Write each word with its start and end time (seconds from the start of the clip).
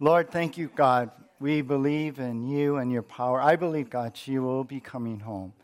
Lord, 0.00 0.30
thank 0.30 0.56
you, 0.56 0.70
God. 0.74 1.10
We 1.40 1.60
believe 1.60 2.20
in 2.20 2.46
you 2.46 2.76
and 2.76 2.92
your 2.92 3.02
power. 3.02 3.40
I 3.40 3.56
believe, 3.56 3.90
God, 3.90 4.16
she 4.16 4.38
will 4.38 4.62
be 4.62 4.78
coming 4.78 5.20
home. 5.20 5.54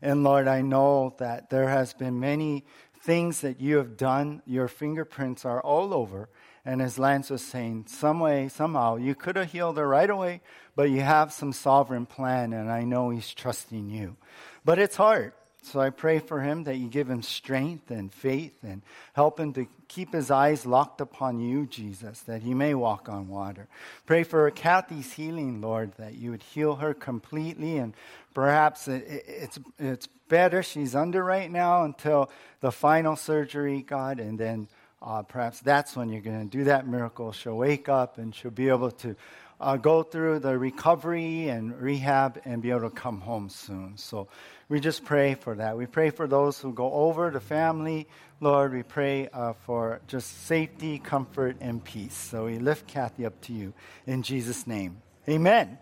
And 0.00 0.22
Lord, 0.22 0.46
I 0.46 0.62
know 0.62 1.14
that 1.18 1.50
there 1.50 1.68
has 1.68 1.92
been 1.92 2.20
many 2.20 2.64
things 3.02 3.40
that 3.40 3.60
you 3.60 3.78
have 3.78 3.96
done. 3.96 4.42
Your 4.46 4.68
fingerprints 4.68 5.44
are 5.44 5.60
all 5.60 5.92
over. 5.92 6.28
And 6.64 6.80
as 6.80 6.98
Lance 6.98 7.30
was 7.30 7.42
saying, 7.42 7.86
some 7.88 8.20
way, 8.20 8.48
somehow, 8.48 8.96
you 8.96 9.14
could 9.14 9.34
have 9.36 9.50
healed 9.50 9.76
her 9.76 9.88
right 9.88 10.10
away, 10.10 10.40
but 10.76 10.90
you 10.90 11.00
have 11.00 11.32
some 11.32 11.52
sovereign 11.52 12.06
plan, 12.06 12.52
and 12.52 12.70
I 12.70 12.84
know 12.84 13.10
he's 13.10 13.32
trusting 13.32 13.88
you. 13.88 14.16
But 14.64 14.78
it's 14.78 14.96
hard. 14.96 15.32
So 15.62 15.80
I 15.80 15.90
pray 15.90 16.18
for 16.18 16.40
him 16.40 16.64
that 16.64 16.76
you 16.76 16.88
give 16.88 17.08
him 17.08 17.22
strength 17.22 17.90
and 17.90 18.12
faith 18.12 18.54
and 18.62 18.82
help 19.14 19.38
him 19.38 19.52
to 19.54 19.66
keep 19.88 20.12
his 20.12 20.30
eyes 20.30 20.64
locked 20.64 21.00
upon 21.00 21.40
you, 21.40 21.66
Jesus, 21.66 22.20
that 22.20 22.42
he 22.42 22.54
may 22.54 22.74
walk 22.74 23.08
on 23.08 23.28
water. 23.28 23.68
Pray 24.06 24.22
for 24.22 24.50
Kathy's 24.50 25.12
healing, 25.12 25.60
Lord, 25.60 25.92
that 25.98 26.14
you 26.14 26.30
would 26.30 26.42
heal 26.42 26.76
her 26.76 26.94
completely 26.94 27.78
and 27.78 27.94
perhaps 28.34 28.88
it's, 28.88 29.58
it's 29.78 30.06
better 30.28 30.62
she's 30.62 30.94
under 30.94 31.22
right 31.22 31.50
now 31.50 31.84
until 31.84 32.30
the 32.60 32.72
final 32.72 33.16
surgery, 33.16 33.82
God, 33.82 34.20
and 34.20 34.38
then 34.38 34.68
uh, 35.02 35.22
perhaps 35.22 35.60
that's 35.60 35.96
when 35.96 36.08
you're 36.10 36.20
going 36.20 36.48
to 36.48 36.58
do 36.58 36.64
that 36.64 36.86
miracle. 36.86 37.32
She'll 37.32 37.56
wake 37.56 37.88
up 37.88 38.18
and 38.18 38.34
she'll 38.34 38.50
be 38.50 38.68
able 38.68 38.90
to 38.92 39.16
uh, 39.60 39.76
go 39.76 40.02
through 40.02 40.38
the 40.38 40.56
recovery 40.56 41.48
and 41.48 41.78
rehab 41.80 42.40
and 42.44 42.62
be 42.62 42.70
able 42.70 42.88
to 42.88 42.90
come 42.90 43.20
home 43.20 43.48
soon. 43.48 43.96
So 43.96 44.28
we 44.70 44.78
just 44.78 45.04
pray 45.04 45.34
for 45.34 45.56
that. 45.56 45.76
We 45.76 45.86
pray 45.86 46.10
for 46.10 46.28
those 46.28 46.60
who 46.60 46.72
go 46.72 46.92
over, 46.92 47.28
the 47.32 47.40
family. 47.40 48.06
Lord, 48.40 48.72
we 48.72 48.84
pray 48.84 49.28
uh, 49.32 49.54
for 49.66 50.00
just 50.06 50.46
safety, 50.46 51.00
comfort, 51.00 51.56
and 51.60 51.82
peace. 51.82 52.14
So 52.14 52.46
we 52.46 52.60
lift 52.60 52.86
Kathy 52.86 53.26
up 53.26 53.38
to 53.42 53.52
you 53.52 53.74
in 54.06 54.22
Jesus' 54.22 54.68
name. 54.68 55.02
Amen. 55.28 55.76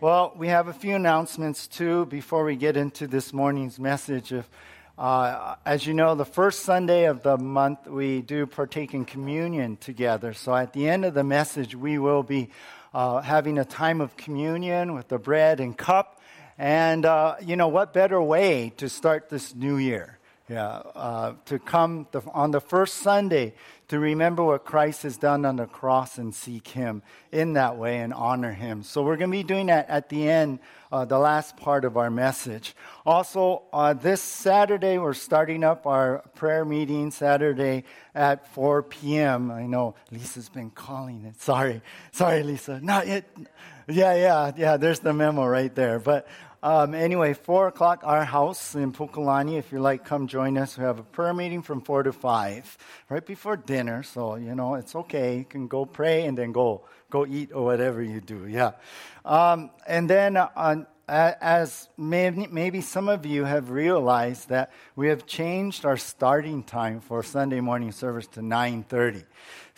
Well, 0.00 0.32
we 0.34 0.48
have 0.48 0.68
a 0.68 0.72
few 0.72 0.96
announcements 0.96 1.66
too 1.66 2.06
before 2.06 2.44
we 2.44 2.56
get 2.56 2.78
into 2.78 3.06
this 3.06 3.34
morning's 3.34 3.78
message. 3.78 4.32
If, 4.32 4.48
uh, 4.96 5.56
as 5.66 5.86
you 5.86 5.92
know, 5.92 6.14
the 6.14 6.24
first 6.24 6.60
Sunday 6.60 7.04
of 7.04 7.22
the 7.22 7.36
month, 7.36 7.86
we 7.86 8.22
do 8.22 8.46
partake 8.46 8.94
in 8.94 9.04
communion 9.04 9.76
together. 9.76 10.32
So 10.32 10.54
at 10.54 10.72
the 10.72 10.88
end 10.88 11.04
of 11.04 11.12
the 11.12 11.24
message, 11.24 11.74
we 11.74 11.98
will 11.98 12.22
be 12.22 12.48
uh, 12.94 13.20
having 13.20 13.58
a 13.58 13.66
time 13.66 14.00
of 14.00 14.16
communion 14.16 14.94
with 14.94 15.08
the 15.08 15.18
bread 15.18 15.60
and 15.60 15.76
cup. 15.76 16.17
And, 16.58 17.06
uh, 17.06 17.36
you 17.40 17.54
know, 17.54 17.68
what 17.68 17.92
better 17.92 18.20
way 18.20 18.72
to 18.78 18.88
start 18.88 19.28
this 19.28 19.54
new 19.54 19.76
year? 19.76 20.18
Yeah, 20.48 20.66
uh, 20.66 21.34
to 21.44 21.58
come 21.58 22.06
the, 22.10 22.22
on 22.32 22.52
the 22.52 22.60
first 22.60 22.96
Sunday 22.96 23.52
to 23.88 23.98
remember 23.98 24.42
what 24.42 24.64
Christ 24.64 25.02
has 25.02 25.18
done 25.18 25.44
on 25.44 25.56
the 25.56 25.66
cross 25.66 26.16
and 26.16 26.34
seek 26.34 26.68
Him 26.68 27.02
in 27.30 27.52
that 27.52 27.76
way 27.76 27.98
and 27.98 28.14
honor 28.14 28.52
Him. 28.52 28.82
So 28.82 29.02
we're 29.02 29.18
going 29.18 29.30
to 29.30 29.36
be 29.36 29.42
doing 29.42 29.66
that 29.66 29.90
at 29.90 30.08
the 30.08 30.26
end, 30.26 30.60
uh, 30.90 31.04
the 31.04 31.18
last 31.18 31.58
part 31.58 31.84
of 31.84 31.98
our 31.98 32.10
message. 32.10 32.74
Also, 33.04 33.62
uh, 33.74 33.92
this 33.92 34.22
Saturday 34.22 34.96
we're 34.96 35.12
starting 35.12 35.64
up 35.64 35.86
our 35.86 36.24
prayer 36.34 36.64
meeting 36.64 37.10
Saturday 37.10 37.84
at 38.14 38.46
4 38.54 38.84
p.m. 38.84 39.50
I 39.50 39.66
know 39.66 39.96
Lisa's 40.10 40.48
been 40.48 40.70
calling 40.70 41.26
it. 41.26 41.40
Sorry, 41.42 41.82
sorry, 42.12 42.42
Lisa. 42.42 42.80
Not 42.80 43.06
yet. 43.06 43.24
Yeah, 43.86 44.14
yeah, 44.14 44.52
yeah. 44.54 44.76
There's 44.76 45.00
the 45.00 45.14
memo 45.14 45.46
right 45.46 45.74
there. 45.74 45.98
But 45.98 46.26
um, 46.62 46.94
anyway, 46.94 47.34
4 47.34 47.68
o'clock, 47.68 48.00
our 48.02 48.24
house 48.24 48.74
in 48.74 48.92
Pukalani. 48.92 49.58
If 49.58 49.70
you 49.70 49.78
like, 49.78 50.04
come 50.04 50.26
join 50.26 50.58
us. 50.58 50.76
We 50.76 50.84
have 50.84 50.98
a 50.98 51.04
prayer 51.04 51.32
meeting 51.32 51.62
from 51.62 51.80
4 51.80 52.04
to 52.04 52.12
5, 52.12 52.78
right 53.08 53.24
before 53.24 53.56
dinner. 53.56 54.02
So, 54.02 54.34
you 54.36 54.54
know, 54.54 54.74
it's 54.74 54.94
okay. 54.94 55.38
You 55.38 55.44
can 55.44 55.68
go 55.68 55.84
pray 55.84 56.26
and 56.26 56.36
then 56.36 56.52
go, 56.52 56.82
go 57.10 57.26
eat 57.26 57.52
or 57.52 57.64
whatever 57.64 58.02
you 58.02 58.20
do. 58.20 58.46
Yeah. 58.46 58.72
Um, 59.24 59.70
and 59.86 60.10
then 60.10 60.36
as 61.08 61.88
maybe, 61.96 62.46
maybe 62.50 62.80
some 62.80 63.08
of 63.08 63.24
you 63.24 63.44
have 63.44 63.70
realized 63.70 64.48
that 64.50 64.72
we 64.94 65.08
have 65.08 65.26
changed 65.26 65.84
our 65.84 65.96
starting 65.96 66.62
time 66.62 67.00
for 67.00 67.22
Sunday 67.22 67.60
morning 67.60 67.92
service 67.92 68.26
to 68.28 68.40
9.30. 68.40 69.24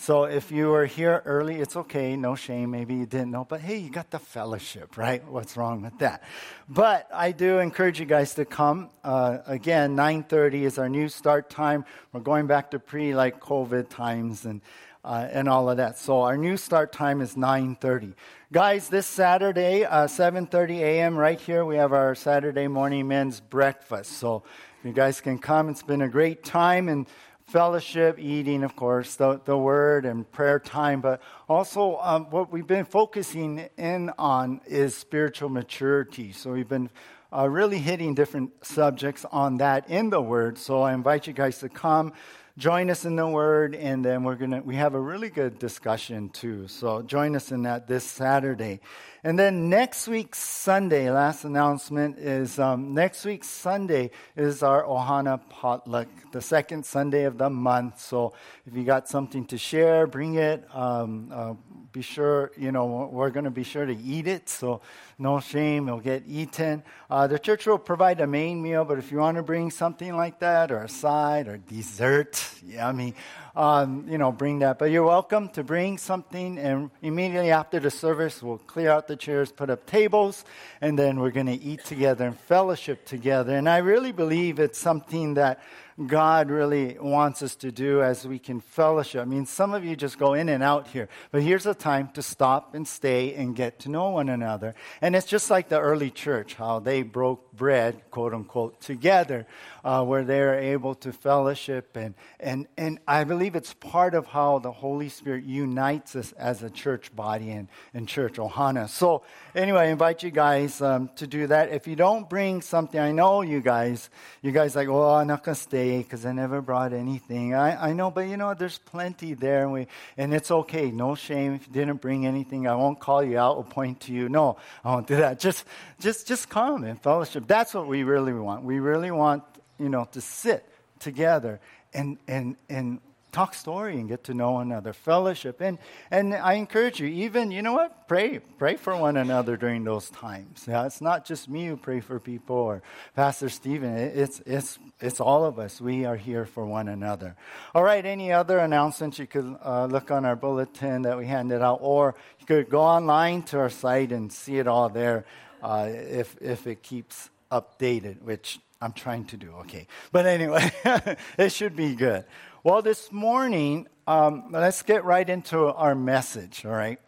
So 0.00 0.24
if 0.24 0.50
you 0.50 0.70
were 0.70 0.86
here 0.86 1.20
early, 1.26 1.56
it's 1.56 1.76
okay, 1.76 2.16
no 2.16 2.34
shame. 2.34 2.70
Maybe 2.70 2.94
you 2.94 3.04
didn't 3.04 3.32
know, 3.32 3.44
but 3.44 3.60
hey, 3.60 3.76
you 3.76 3.90
got 3.90 4.10
the 4.10 4.18
fellowship, 4.18 4.96
right? 4.96 5.22
What's 5.28 5.58
wrong 5.58 5.82
with 5.82 5.98
that? 5.98 6.22
But 6.70 7.06
I 7.12 7.32
do 7.32 7.58
encourage 7.58 8.00
you 8.00 8.06
guys 8.06 8.32
to 8.36 8.46
come. 8.46 8.88
Uh, 9.04 9.40
again, 9.44 9.94
9:30 9.94 10.62
is 10.62 10.78
our 10.78 10.88
new 10.88 11.10
start 11.10 11.50
time. 11.50 11.84
We're 12.14 12.22
going 12.22 12.46
back 12.46 12.70
to 12.70 12.78
pre 12.78 13.14
like 13.14 13.40
COVID 13.40 13.90
times 13.90 14.46
and 14.46 14.62
uh, 15.04 15.28
and 15.30 15.50
all 15.50 15.68
of 15.68 15.76
that. 15.76 15.98
So 15.98 16.22
our 16.22 16.38
new 16.38 16.56
start 16.56 16.92
time 16.92 17.20
is 17.20 17.34
9:30. 17.34 18.14
Guys, 18.52 18.88
this 18.88 19.06
Saturday, 19.06 19.84
uh, 19.84 20.06
7:30 20.06 20.78
a.m. 20.78 21.14
right 21.14 21.38
here, 21.38 21.66
we 21.66 21.76
have 21.76 21.92
our 21.92 22.14
Saturday 22.14 22.68
morning 22.68 23.06
men's 23.06 23.40
breakfast. 23.40 24.12
So 24.12 24.44
you 24.82 24.94
guys 24.94 25.20
can 25.20 25.38
come. 25.38 25.68
It's 25.68 25.82
been 25.82 26.00
a 26.00 26.08
great 26.08 26.42
time 26.42 26.88
and 26.88 27.06
fellowship, 27.50 28.16
eating, 28.20 28.62
of 28.62 28.76
course, 28.76 29.16
the, 29.16 29.40
the 29.44 29.58
word 29.58 30.04
and 30.04 30.30
prayer 30.30 30.60
time, 30.60 31.00
but 31.00 31.20
also 31.48 31.98
um, 32.00 32.26
what 32.30 32.52
we've 32.52 32.66
been 32.66 32.84
focusing 32.84 33.68
in 33.76 34.10
on 34.18 34.60
is 34.66 34.96
spiritual 34.96 35.48
maturity. 35.48 36.30
So 36.30 36.52
we've 36.52 36.68
been 36.68 36.90
uh, 37.36 37.48
really 37.48 37.78
hitting 37.78 38.14
different 38.14 38.52
subjects 38.64 39.26
on 39.32 39.56
that 39.56 39.90
in 39.90 40.10
the 40.10 40.20
word. 40.20 40.58
So 40.58 40.82
I 40.82 40.94
invite 40.94 41.26
you 41.26 41.32
guys 41.32 41.58
to 41.58 41.68
come 41.68 42.12
join 42.56 42.90
us 42.90 43.04
in 43.04 43.16
the 43.16 43.26
word 43.26 43.74
and 43.74 44.04
then 44.04 44.22
we're 44.22 44.34
gonna 44.34 44.60
we 44.60 44.74
have 44.74 44.94
a 44.94 45.00
really 45.00 45.30
good 45.30 45.58
discussion 45.58 46.28
too 46.28 46.66
so 46.66 47.00
join 47.00 47.34
us 47.34 47.52
in 47.52 47.62
that 47.62 47.86
this 47.86 48.04
saturday 48.04 48.80
and 49.22 49.38
then 49.38 49.68
next 49.68 50.08
week 50.08 50.34
sunday 50.34 51.10
last 51.10 51.44
announcement 51.44 52.18
is 52.18 52.58
um, 52.58 52.94
next 52.94 53.24
week 53.24 53.44
sunday 53.44 54.10
is 54.36 54.62
our 54.62 54.84
ohana 54.84 55.40
potluck 55.48 56.08
the 56.32 56.40
second 56.40 56.84
sunday 56.84 57.24
of 57.24 57.38
the 57.38 57.50
month 57.50 58.00
so 58.00 58.32
if 58.66 58.74
you 58.74 58.84
got 58.84 59.08
something 59.08 59.44
to 59.44 59.58
share 59.58 60.06
bring 60.06 60.34
it 60.34 60.64
um, 60.74 61.30
uh, 61.32 61.54
be 61.92 62.02
sure, 62.02 62.52
you 62.56 62.70
know, 62.70 63.08
we're 63.10 63.30
going 63.30 63.44
to 63.44 63.50
be 63.50 63.64
sure 63.64 63.84
to 63.84 63.96
eat 63.96 64.28
it. 64.28 64.48
So 64.48 64.80
no 65.18 65.40
shame, 65.40 65.88
it'll 65.88 66.00
get 66.00 66.22
eaten. 66.26 66.84
Uh, 67.08 67.26
the 67.26 67.38
church 67.38 67.66
will 67.66 67.78
provide 67.78 68.20
a 68.20 68.26
main 68.26 68.62
meal, 68.62 68.84
but 68.84 68.98
if 68.98 69.10
you 69.10 69.18
want 69.18 69.36
to 69.38 69.42
bring 69.42 69.70
something 69.70 70.16
like 70.16 70.38
that 70.38 70.70
or 70.70 70.84
a 70.84 70.88
side 70.88 71.48
or 71.48 71.56
dessert, 71.56 72.48
yummy, 72.64 73.14
um, 73.56 74.06
you 74.08 74.18
know, 74.18 74.32
bring 74.32 74.60
that. 74.60 74.78
But 74.78 74.86
you're 74.86 75.04
welcome 75.04 75.48
to 75.50 75.64
bring 75.64 75.98
something. 75.98 76.58
And 76.58 76.90
immediately 77.02 77.50
after 77.50 77.80
the 77.80 77.90
service, 77.90 78.42
we'll 78.42 78.58
clear 78.58 78.90
out 78.90 79.08
the 79.08 79.16
chairs, 79.16 79.52
put 79.52 79.70
up 79.70 79.86
tables, 79.86 80.44
and 80.80 80.98
then 80.98 81.20
we're 81.20 81.30
going 81.30 81.46
to 81.46 81.60
eat 81.60 81.84
together 81.84 82.26
and 82.26 82.38
fellowship 82.38 83.04
together. 83.04 83.54
And 83.54 83.68
I 83.68 83.78
really 83.78 84.12
believe 84.12 84.58
it's 84.58 84.78
something 84.78 85.34
that 85.34 85.60
God 86.06 86.50
really 86.50 86.96
wants 86.98 87.42
us 87.42 87.56
to 87.56 87.70
do 87.70 88.02
as 88.02 88.26
we 88.26 88.38
can 88.38 88.60
fellowship. 88.60 89.20
I 89.20 89.24
mean, 89.26 89.44
some 89.44 89.74
of 89.74 89.84
you 89.84 89.96
just 89.96 90.18
go 90.18 90.32
in 90.32 90.48
and 90.48 90.62
out 90.62 90.88
here, 90.88 91.08
but 91.30 91.42
here's 91.42 91.66
a 91.66 91.74
time 91.74 92.08
to 92.14 92.22
stop 92.22 92.74
and 92.74 92.88
stay 92.88 93.34
and 93.34 93.54
get 93.54 93.80
to 93.80 93.90
know 93.90 94.10
one 94.10 94.30
another. 94.30 94.74
And 95.02 95.14
it's 95.14 95.26
just 95.26 95.50
like 95.50 95.68
the 95.68 95.78
early 95.78 96.10
church, 96.10 96.54
how 96.54 96.78
they 96.78 97.02
broke 97.02 97.52
bread, 97.52 98.00
quote 98.10 98.32
unquote, 98.32 98.80
together, 98.80 99.46
uh, 99.84 100.02
where 100.04 100.24
they're 100.24 100.58
able 100.58 100.94
to 100.96 101.12
fellowship. 101.12 101.96
And, 101.96 102.14
and, 102.38 102.66
and 102.78 102.98
I 103.06 103.24
believe 103.24 103.54
it's 103.54 103.74
part 103.74 104.14
of 104.14 104.26
how 104.26 104.58
the 104.58 104.72
Holy 104.72 105.10
Spirit 105.10 105.44
unites 105.44 106.16
us 106.16 106.32
as 106.32 106.62
a 106.62 106.70
church 106.70 107.14
body 107.14 107.50
and, 107.50 107.68
and 107.92 108.08
church 108.08 108.34
ohana. 108.34 108.88
So, 108.88 109.22
anyway, 109.54 109.82
I 109.82 109.86
invite 109.86 110.22
you 110.22 110.30
guys 110.30 110.80
um, 110.80 111.10
to 111.16 111.26
do 111.26 111.46
that. 111.48 111.70
If 111.70 111.86
you 111.86 111.96
don't 111.96 112.28
bring 112.28 112.62
something, 112.62 112.98
I 112.98 113.12
know 113.12 113.42
you 113.42 113.60
guys, 113.60 114.08
you 114.40 114.52
guys 114.52 114.74
like, 114.74 114.88
oh, 114.88 115.14
I'm 115.14 115.26
not 115.26 115.44
going 115.44 115.54
to 115.56 115.60
stay 115.60 115.89
because 115.98 116.24
I 116.26 116.32
never 116.32 116.60
brought 116.60 116.92
anything. 116.92 117.54
I, 117.54 117.90
I 117.90 117.92
know, 117.92 118.10
but 118.10 118.22
you 118.22 118.36
know, 118.36 118.54
there's 118.54 118.78
plenty 118.78 119.34
there, 119.34 119.62
and, 119.62 119.72
we, 119.72 119.86
and 120.16 120.32
it's 120.32 120.50
okay. 120.50 120.90
No 120.90 121.14
shame 121.14 121.54
if 121.54 121.66
you 121.66 121.72
didn't 121.72 122.00
bring 122.00 122.26
anything. 122.26 122.66
I 122.66 122.74
won't 122.74 123.00
call 123.00 123.22
you 123.22 123.38
out 123.38 123.56
or 123.56 123.64
point 123.64 124.00
to 124.02 124.12
you. 124.12 124.28
No, 124.28 124.56
I 124.84 124.92
won't 124.92 125.06
do 125.06 125.16
that. 125.16 125.40
Just, 125.40 125.64
just, 125.98 126.26
just 126.26 126.48
come 126.48 126.84
and 126.84 127.00
fellowship. 127.00 127.44
That's 127.46 127.74
what 127.74 127.86
we 127.86 128.02
really 128.02 128.32
want. 128.32 128.64
We 128.64 128.78
really 128.78 129.10
want, 129.10 129.42
you 129.78 129.88
know, 129.88 130.08
to 130.12 130.20
sit 130.20 130.64
together 130.98 131.60
and, 131.92 132.18
and, 132.28 132.56
and 132.68 133.00
talk 133.32 133.54
story 133.54 133.94
and 133.98 134.08
get 134.08 134.24
to 134.24 134.34
know 134.34 134.58
another 134.58 134.92
fellowship. 134.92 135.60
And 135.60 135.78
and 136.10 136.34
i 136.34 136.54
encourage 136.54 137.00
you 137.00 137.06
even 137.06 137.50
you 137.50 137.62
know 137.62 137.72
what? 137.72 138.08
Pray 138.08 138.38
pray 138.38 138.76
for 138.76 138.96
one 138.96 139.16
another 139.16 139.56
during 139.56 139.84
those 139.84 140.10
times. 140.10 140.64
Yeah 140.68 140.86
it's 140.86 141.00
not 141.00 141.24
just 141.24 141.48
me 141.48 141.66
who 141.66 141.76
pray 141.76 142.00
for 142.00 142.18
people 142.18 142.56
or 142.56 142.82
pastor 143.14 143.48
stephen. 143.48 143.96
It's 143.96 144.40
it's 144.46 144.78
it's 145.00 145.20
all 145.20 145.44
of 145.44 145.58
us. 145.58 145.80
We 145.80 146.04
are 146.04 146.16
here 146.16 146.44
for 146.44 146.66
one 146.66 146.88
another. 146.88 147.36
All 147.74 147.82
right 147.82 148.04
any 148.04 148.32
other 148.32 148.58
announcements 148.58 149.18
you 149.18 149.26
could 149.26 149.56
uh, 149.64 149.86
look 149.86 150.10
on 150.10 150.24
our 150.24 150.36
bulletin 150.36 151.02
that 151.02 151.16
we 151.16 151.26
handed 151.26 151.62
out? 151.62 151.78
Or 151.82 152.14
you 152.38 152.46
could 152.46 152.68
go 152.68 152.82
online 152.82 153.42
to 153.44 153.58
our 153.58 153.70
site 153.70 154.12
and 154.12 154.32
see 154.32 154.58
it 154.58 154.66
all 154.66 154.88
there 154.88 155.24
uh, 155.62 155.88
if 155.90 156.36
if 156.40 156.66
it 156.66 156.82
keeps 156.82 157.30
updated 157.50 158.22
which 158.22 158.60
i'm 158.80 158.92
trying 158.92 159.24
to 159.26 159.36
do. 159.36 159.50
Okay. 159.60 159.86
But 160.12 160.26
anyway 160.26 160.72
it 161.38 161.52
should 161.52 161.76
be 161.76 161.94
good 161.94 162.24
Well, 162.62 162.82
this 162.82 163.10
morning, 163.10 163.88
um, 164.06 164.50
let's 164.50 164.82
get 164.82 165.02
right 165.06 165.26
into 165.26 165.68
our 165.68 165.94
message, 165.94 166.66
all 166.66 166.72
right? 166.72 167.00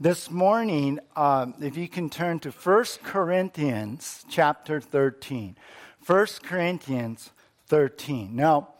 This 0.00 0.28
morning, 0.28 0.98
um, 1.14 1.54
if 1.60 1.76
you 1.76 1.86
can 1.86 2.10
turn 2.10 2.40
to 2.40 2.50
1 2.50 2.84
Corinthians 3.04 4.24
chapter 4.28 4.80
13. 4.80 5.56
1 6.04 6.26
Corinthians 6.42 7.30
13. 7.68 8.34
Now, 8.34 8.70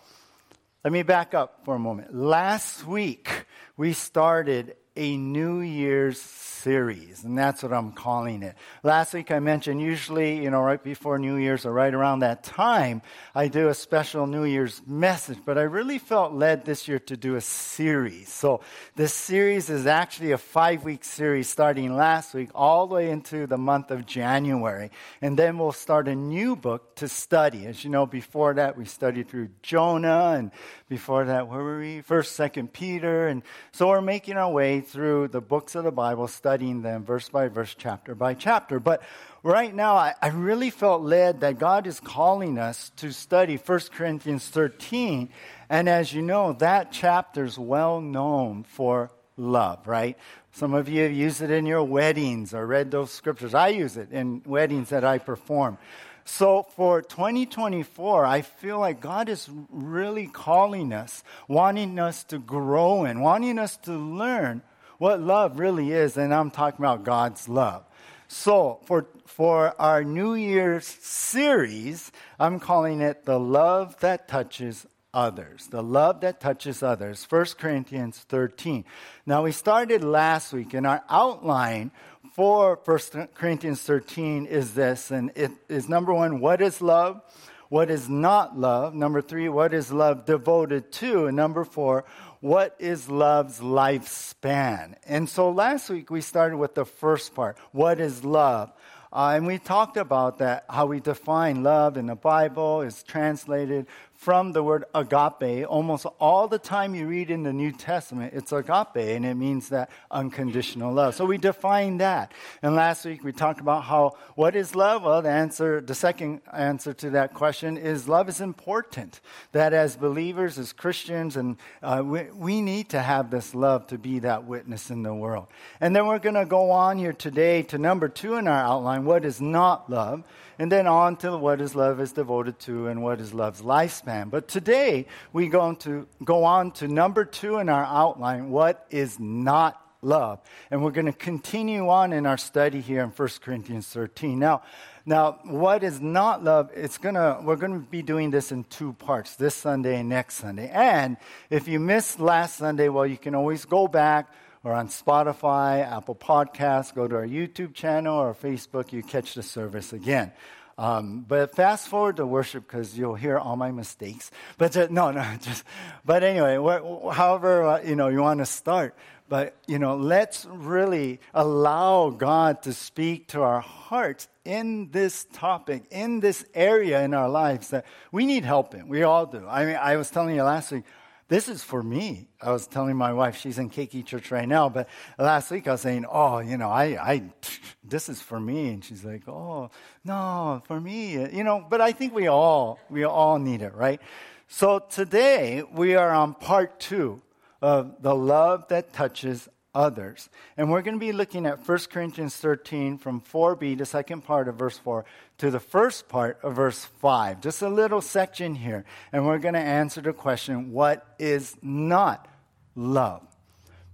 let 0.83 0.93
me 0.93 1.05
back 1.05 1.35
up 1.35 1.61
for 1.65 1.77
a 1.77 1.79
moment. 1.79 2.13
Last 2.13 2.85
week, 2.85 3.47
we 3.77 3.93
started 3.93 4.75
a 4.97 5.17
New 5.17 5.61
Year's 5.61 6.21
series, 6.59 7.25
and 7.25 7.39
that's 7.39 7.63
what 7.63 7.73
I'm 7.73 7.93
calling 7.93 8.43
it. 8.43 8.57
Last 8.83 9.15
week 9.15 9.31
I 9.31 9.39
mentioned 9.39 9.81
usually, 9.81 10.43
you 10.43 10.51
know, 10.51 10.61
right 10.61 10.83
before 10.83 11.19
New 11.19 11.37
Year's 11.37 11.65
or 11.65 11.73
right 11.73 11.95
around 11.95 12.21
that 12.21 12.43
time, 12.43 13.03
I 13.35 13.49
do 13.49 13.69
a 13.69 13.75
special 13.75 14.27
New 14.27 14.45
Year's 14.45 14.83
message, 14.87 15.39
but 15.45 15.57
I 15.57 15.63
really 15.63 15.99
felt 15.99 16.33
led 16.33 16.65
this 16.65 16.89
year 16.89 16.99
to 17.01 17.17
do 17.17 17.37
a 17.37 17.41
series. 17.41 18.29
So 18.29 18.61
this 18.97 19.15
series 19.15 19.71
is 19.71 19.87
actually 19.87 20.33
a 20.33 20.39
five 20.39 20.85
week 20.85 21.05
series 21.05 21.49
starting 21.49 21.95
last 21.97 22.35
week 22.35 22.51
all 22.55 22.87
the 22.87 22.95
way 22.95 23.11
into 23.11 23.47
the 23.47 23.59
month 23.59 23.91
of 23.91 24.07
January. 24.07 24.91
And 25.23 25.39
then 25.39 25.59
we'll 25.59 25.73
start 25.73 26.09
a 26.09 26.15
new 26.15 26.57
book 26.57 26.97
to 26.97 27.09
study. 27.09 27.67
As 27.67 27.85
you 27.85 27.91
know, 27.91 28.07
before 28.07 28.55
that 28.55 28.77
we 28.77 28.85
studied 28.85 29.29
through 29.29 29.51
Jonah 29.63 30.35
and 30.37 30.51
before 30.89 31.27
that, 31.27 31.49
where 31.49 31.63
were 31.63 31.79
we? 31.79 32.01
First, 32.01 32.33
Second 32.35 32.73
Peter. 32.73 33.29
And 33.29 33.43
so 33.73 33.89
we're 33.89 34.01
making 34.01 34.37
our 34.37 34.51
way 34.51 34.81
through 34.81 35.29
the 35.29 35.41
books 35.41 35.75
of 35.75 35.85
the 35.85 35.93
Bible, 35.93 36.27
studying 36.59 36.83
them 36.83 37.05
verse 37.05 37.29
by 37.29 37.47
verse, 37.47 37.73
chapter 37.79 38.17
by 38.17 38.35
chapter. 38.35 38.81
But 38.81 39.01
right 39.45 39.73
now, 39.73 39.95
I, 39.95 40.15
I 40.21 40.31
really 40.31 40.71
felt 40.71 41.03
led 41.03 41.43
that 41.43 41.61
God 41.61 41.87
is 41.87 42.01
calling 42.01 42.59
us 42.59 42.91
to 42.97 43.13
study 43.13 43.59
1 43.59 43.81
Corinthians 43.93 44.49
13. 44.49 45.29
And 45.71 45.89
as 45.89 46.13
you 46.13 46.21
know, 46.21 46.55
that 46.55 46.91
chapter 46.91 47.45
is 47.45 47.57
well 47.61 48.01
known 48.01 48.65
for 48.65 49.13
love, 49.37 49.87
right? 49.87 50.19
Some 50.51 50.75
of 50.75 50.89
you 50.89 51.05
have 51.05 51.13
used 51.13 51.43
it 51.43 51.53
in 51.53 51.65
your 51.65 51.85
weddings 51.85 52.53
or 52.53 52.67
read 52.67 52.91
those 52.91 53.13
scriptures. 53.13 53.55
I 53.55 53.69
use 53.69 53.97
it 53.97 54.11
in 54.11 54.43
weddings 54.45 54.89
that 54.89 55.05
I 55.05 55.19
perform. 55.19 55.79
So 56.25 56.67
for 56.75 57.03
2024, 57.03 58.27
I 58.27 58.43
feel 58.43 58.81
like 58.81 59.01
God 59.01 59.29
is 59.29 59.49
really 59.71 60.27
calling 60.27 60.93
us, 60.93 61.23
wanting 61.47 62.01
us 62.01 62.25
to 62.25 62.41
grow 62.41 63.05
and 63.05 63.23
wanting 63.23 63.61
us 63.61 63.77
to 63.85 63.93
learn 63.93 64.63
what 64.99 65.21
love 65.21 65.59
really 65.59 65.93
is. 65.93 66.17
And 66.17 66.35
I'm 66.35 66.51
talking 66.51 66.85
about 66.85 67.05
God's 67.05 67.49
love. 67.49 67.85
So 68.29 68.81
for, 68.85 69.07
for 69.25 69.75
our 69.81 70.05
New 70.05 70.35
Year's 70.35 70.87
series, 70.87 72.13
I'm 72.39 72.61
calling 72.61 73.01
it 73.01 73.25
the 73.25 73.41
love 73.41 73.99
that 74.01 74.29
touches 74.29 74.87
others. 75.15 75.69
The 75.69 75.83
love 75.83 76.21
that 76.21 76.41
touches 76.41 76.83
others. 76.83 77.27
1 77.29 77.47
Corinthians 77.59 78.19
13. 78.29 78.85
Now 79.25 79.45
we 79.45 79.53
started 79.53 80.05
last 80.05 80.53
week 80.53 80.75
in 80.75 80.85
our 80.85 81.03
outline 81.09 81.91
for 82.35 82.79
1 82.85 83.29
Corinthians 83.35 83.83
13 83.83 84.47
is 84.47 84.75
this, 84.75 85.11
and 85.11 85.33
it 85.35 85.51
is 85.69 85.89
number 85.89 86.15
one, 86.15 86.39
what 86.39 86.63
is 86.63 86.81
love? 86.81 87.21
What 87.69 87.91
is 87.91 88.09
not 88.09 88.57
love? 88.57 88.95
Number 88.95 89.21
three, 89.21 89.49
what 89.49 89.75
is 89.75 89.93
love 89.93 90.25
devoted 90.25 90.93
to? 90.93 91.27
And 91.27 91.37
number 91.37 91.65
four, 91.65 92.05
what 92.41 92.77
is 92.79 93.09
love's 93.09 93.61
lifespan? 93.61 94.95
And 95.07 95.29
so 95.29 95.51
last 95.51 95.91
week 95.91 96.11
we 96.11 96.21
started 96.21 96.57
with 96.57 96.75
the 96.75 96.85
first 96.85 97.35
part. 97.35 97.59
What 97.73 98.01
is 98.01 98.25
love? 98.25 98.73
Uh, 99.13 99.33
and 99.37 99.47
we 99.47 99.59
talked 99.59 99.97
about 99.97 100.39
that, 100.39 100.65
how 100.69 100.87
we 100.87 101.01
define 101.01 101.63
love 101.63 101.97
in 101.97 102.07
the 102.07 102.15
Bible 102.15 102.83
is 102.83 103.03
translated 103.03 103.87
from 104.19 104.51
the 104.51 104.65
word 104.65 104.85
agape. 104.97 105.65
Almost 105.69 106.05
all 106.19 106.49
the 106.49 106.59
time 106.59 106.97
you 106.97 107.07
read 107.07 107.31
in 107.31 107.45
the 107.45 107.53
New 107.53 107.71
Testament, 107.71 108.35
it's 108.35 108.51
agape, 108.51 108.97
and 108.97 109.25
it 109.25 109.37
means 109.37 109.69
that 109.69 109.91
unconditional 110.11 110.93
love. 110.93 111.15
So 111.15 111.25
we 111.25 111.39
define 111.39 111.99
that. 111.99 112.33
And 112.61 112.75
last 112.75 113.05
week 113.05 113.23
we 113.23 113.31
talked 113.31 113.61
about 113.61 113.85
how 113.85 114.17
what 114.35 114.57
is 114.57 114.75
love? 114.75 115.05
Well, 115.05 115.23
the 115.23 115.31
answer, 115.31 115.81
the 115.81 115.95
second 115.95 116.41
answer 116.53 116.93
to 116.95 117.11
that 117.11 117.33
question 117.33 117.77
is 117.77 118.09
love 118.09 118.29
is 118.29 118.41
important. 118.41 119.21
That 119.53 119.73
as 119.73 119.97
believers, 119.97 120.59
as 120.59 120.73
Christians, 120.73 121.37
and 121.37 121.57
uh, 121.81 122.03
we, 122.05 122.25
we 122.35 122.61
need 122.61 122.89
to 122.89 123.01
have 123.01 123.31
this 123.31 123.55
love 123.55 123.87
to 123.87 123.99
be 123.99 124.19
that 124.19 124.45
witness 124.45 124.91
in 124.91 125.05
the 125.05 125.15
world. 125.15 125.47
And 125.81 125.95
then 125.95 126.09
we're 126.09 126.19
going 126.19 126.35
to 126.35 126.45
go 126.45 126.73
on 126.73 126.99
here 126.99 127.13
today 127.13 127.63
to 127.63 127.79
number 127.79 128.09
two 128.09 128.35
in 128.35 128.49
our 128.49 128.65
outline. 128.65 129.05
What 129.05 129.25
is 129.25 129.41
not 129.41 129.89
love? 129.89 130.25
And 130.59 130.71
then 130.71 130.87
on 130.87 131.17
to 131.19 131.37
what 131.37 131.61
is 131.61 131.75
love 131.75 132.01
is 132.01 132.13
devoted 132.13 132.59
to 132.61 132.89
and 132.89 133.03
what 133.03 133.21
is 133.21 133.33
love's 133.33 133.63
lifespan. 133.63 134.31
But 134.31 134.49
today 134.49 135.07
we 135.33 135.49
going 135.49 135.77
to 135.77 136.07
go 136.25 136.45
on 136.45 136.73
to 136.73 136.89
number 136.89 137.25
two 137.25 137.59
in 137.59 137.69
our 137.69 137.85
outline, 137.85 138.51
what 138.51 138.87
is 138.91 139.19
not 139.21 139.81
love. 140.03 140.41
And 140.71 140.83
we're 140.83 140.91
going 140.91 141.07
to 141.07 141.13
continue 141.13 141.89
on 141.89 142.13
in 142.13 142.27
our 142.27 142.39
study 142.39 142.81
here 142.81 143.03
in 143.03 143.11
1 143.11 143.29
Corinthians 143.41 143.87
13. 143.89 144.39
Now, 144.39 144.63
now, 145.09 145.39
what 145.45 145.85
is 145.85 146.03
not 146.03 146.45
love? 146.45 146.71
It's 146.75 146.99
gonna. 146.99 147.41
We're 147.43 147.57
gonna 147.57 147.79
be 147.79 148.03
doing 148.03 148.31
this 148.31 148.53
in 148.53 148.65
two 148.65 148.93
parts: 148.93 149.37
this 149.37 149.55
Sunday 149.55 150.01
and 150.01 150.09
next 150.11 150.35
Sunday. 150.35 150.69
And 150.69 151.17
if 151.49 151.67
you 151.67 151.81
missed 151.81 152.21
last 152.21 152.59
Sunday, 152.59 152.91
well, 152.91 153.07
you 153.07 153.17
can 153.17 153.35
always 153.35 153.65
go 153.65 153.89
back 153.89 154.31
or 154.65 154.73
on 154.73 154.89
Spotify, 154.89 155.87
Apple 155.91 156.15
Podcasts, 156.15 156.95
go 156.95 157.07
to 157.07 157.17
our 157.17 157.27
YouTube 157.27 157.75
channel 157.75 158.17
or 158.17 158.35
Facebook, 158.35 158.93
you 158.93 159.03
catch 159.03 159.35
the 159.35 159.43
service 159.43 159.93
again. 159.93 160.33
Um, 160.79 161.25
but 161.27 161.57
fast 161.57 161.89
forward 161.89 162.19
to 162.19 162.27
worship 162.27 162.65
because 162.65 162.97
you'll 162.97 163.17
hear 163.17 163.37
all 163.37 163.57
my 163.57 163.73
mistakes. 163.73 164.31
But 164.59 164.73
just, 164.73 164.91
no, 164.93 165.11
no, 165.11 165.25
just. 165.41 165.65
But 166.05 166.23
anyway, 166.23 166.57
wh- 166.57 167.13
however 167.13 167.65
uh, 167.65 167.83
you 167.83 167.97
know 167.97 168.09
you 168.09 168.21
want 168.21 168.39
to 168.39 168.47
start. 168.47 168.95
But 169.29 169.57
you 169.67 169.79
know, 169.79 169.97
let's 169.97 170.47
really 170.49 171.21
allow 171.35 172.11
God 172.11 172.63
to 172.63 172.73
speak 172.73 173.27
to 173.29 173.43
our 173.43 173.61
hearts 173.61 174.29
in 174.45 174.91
this 174.93 175.27
topic, 175.33 175.83
in 175.91 176.21
this 176.21 176.45
area 176.55 177.03
in 177.03 177.13
our 177.13 177.29
lives 177.29 177.69
that 177.71 177.85
we 178.13 178.25
need 178.25 178.45
help 178.45 178.73
in. 178.75 178.89
We 178.89 179.03
all 179.03 179.27
do. 179.27 179.47
I 179.47 179.67
mean, 179.67 179.77
I 179.77 179.97
was 179.97 180.11
telling 180.11 180.37
you 180.37 180.45
last 180.45 180.71
week 180.71 180.85
this 181.29 181.49
is 181.49 181.63
for 181.63 181.83
me. 181.83 182.29
I 182.41 182.51
was 182.51 182.67
telling 182.67 182.97
my 182.97 183.13
wife, 183.13 183.37
she's 183.37 183.59
in 183.59 183.69
Keiki 183.69 184.05
Church 184.05 184.31
right 184.31 184.49
now, 184.49 184.69
but 184.71 184.89
last 185.19 185.51
week 185.51 185.69
I 185.69 185.73
was 185.73 185.83
saying, 185.83 186.07
oh, 186.11 186.39
you 186.39 186.57
know, 186.57 186.71
I, 186.71 186.85
I, 187.01 187.23
this 187.85 188.09
is 188.09 188.21
for 188.21 188.41
me. 188.41 188.69
And 188.69 188.85
she's 188.85 189.05
like, 189.05 189.29
oh, 189.29 189.71
no, 190.05 190.63
for 190.67 190.81
me. 190.81 191.13
You 191.13 191.45
know, 191.45 191.65
but 191.69 191.81
I 191.81 191.93
think 191.93 192.15
we 192.15 192.29
all, 192.29 192.79
we 192.89 193.05
all 193.05 193.39
need 193.39 193.61
it, 193.61 193.75
right? 193.75 194.01
So 194.47 194.79
today 194.79 195.63
we 195.71 195.95
are 195.95 196.11
on 196.11 196.33
part 196.35 196.81
two 196.81 197.21
of 197.61 198.01
the 198.01 198.15
love 198.15 198.69
that 198.69 198.95
touches 198.95 199.49
others. 199.75 200.29
And 200.57 200.71
we're 200.71 200.83
going 200.83 200.97
to 200.97 201.01
be 201.01 201.13
looking 201.13 201.47
at 201.47 201.67
1 201.67 201.79
Corinthians 201.91 202.37
13 202.37 202.99
from 202.99 203.21
4b, 203.21 203.79
the 203.79 203.87
second 203.87 204.23
part 204.23 204.49
of 204.49 204.57
verse 204.57 204.79
4, 204.79 205.05
to 205.39 205.51
the 205.51 205.61
first 205.61 206.09
part 206.09 206.39
of 206.43 206.57
verse 206.57 206.85
5. 206.85 207.41
Just 207.41 207.63
a 207.63 207.69
little 207.69 208.01
section 208.01 208.55
here. 208.55 208.85
And 209.13 209.27
we're 209.27 209.39
going 209.39 209.55
to 209.55 209.61
answer 209.61 210.01
the 210.01 210.13
question 210.13 210.73
what 210.73 211.07
is 211.19 211.57
not 211.63 212.29
love? 212.75 213.23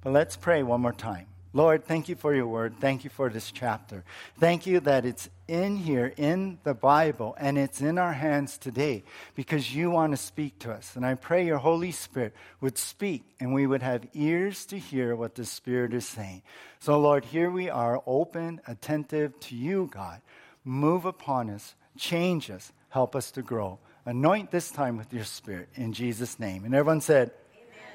But 0.02 0.12
let's 0.12 0.36
pray 0.36 0.62
one 0.62 0.80
more 0.80 0.92
time. 0.92 1.26
Lord, 1.56 1.84
thank 1.84 2.08
you 2.08 2.16
for 2.16 2.34
your 2.34 2.48
word. 2.48 2.74
Thank 2.80 3.04
you 3.04 3.10
for 3.10 3.30
this 3.30 3.52
chapter. 3.52 4.02
Thank 4.40 4.66
you 4.66 4.80
that 4.80 5.06
it's 5.06 5.30
in 5.46 5.76
here, 5.76 6.12
in 6.16 6.58
the 6.64 6.74
Bible, 6.74 7.36
and 7.38 7.56
it's 7.56 7.80
in 7.80 7.96
our 7.96 8.12
hands 8.12 8.58
today 8.58 9.04
because 9.36 9.72
you 9.72 9.88
want 9.88 10.12
to 10.12 10.16
speak 10.16 10.58
to 10.58 10.72
us. 10.72 10.96
And 10.96 11.06
I 11.06 11.14
pray 11.14 11.46
your 11.46 11.58
Holy 11.58 11.92
Spirit 11.92 12.34
would 12.60 12.76
speak 12.76 13.22
and 13.38 13.54
we 13.54 13.68
would 13.68 13.82
have 13.82 14.04
ears 14.14 14.66
to 14.66 14.78
hear 14.80 15.14
what 15.14 15.36
the 15.36 15.44
Spirit 15.44 15.94
is 15.94 16.08
saying. 16.08 16.42
So, 16.80 16.98
Lord, 16.98 17.24
here 17.24 17.52
we 17.52 17.70
are, 17.70 18.02
open, 18.04 18.60
attentive 18.66 19.38
to 19.38 19.54
you, 19.54 19.88
God. 19.92 20.22
Move 20.64 21.04
upon 21.04 21.50
us, 21.50 21.76
change 21.96 22.50
us, 22.50 22.72
help 22.88 23.14
us 23.14 23.30
to 23.30 23.42
grow. 23.42 23.78
Anoint 24.06 24.50
this 24.50 24.72
time 24.72 24.96
with 24.96 25.12
your 25.14 25.22
Spirit 25.22 25.68
in 25.76 25.92
Jesus' 25.92 26.40
name. 26.40 26.64
And 26.64 26.74
everyone 26.74 27.00
said, 27.00 27.30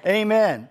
Amen. 0.05 0.21
Amen. 0.21 0.69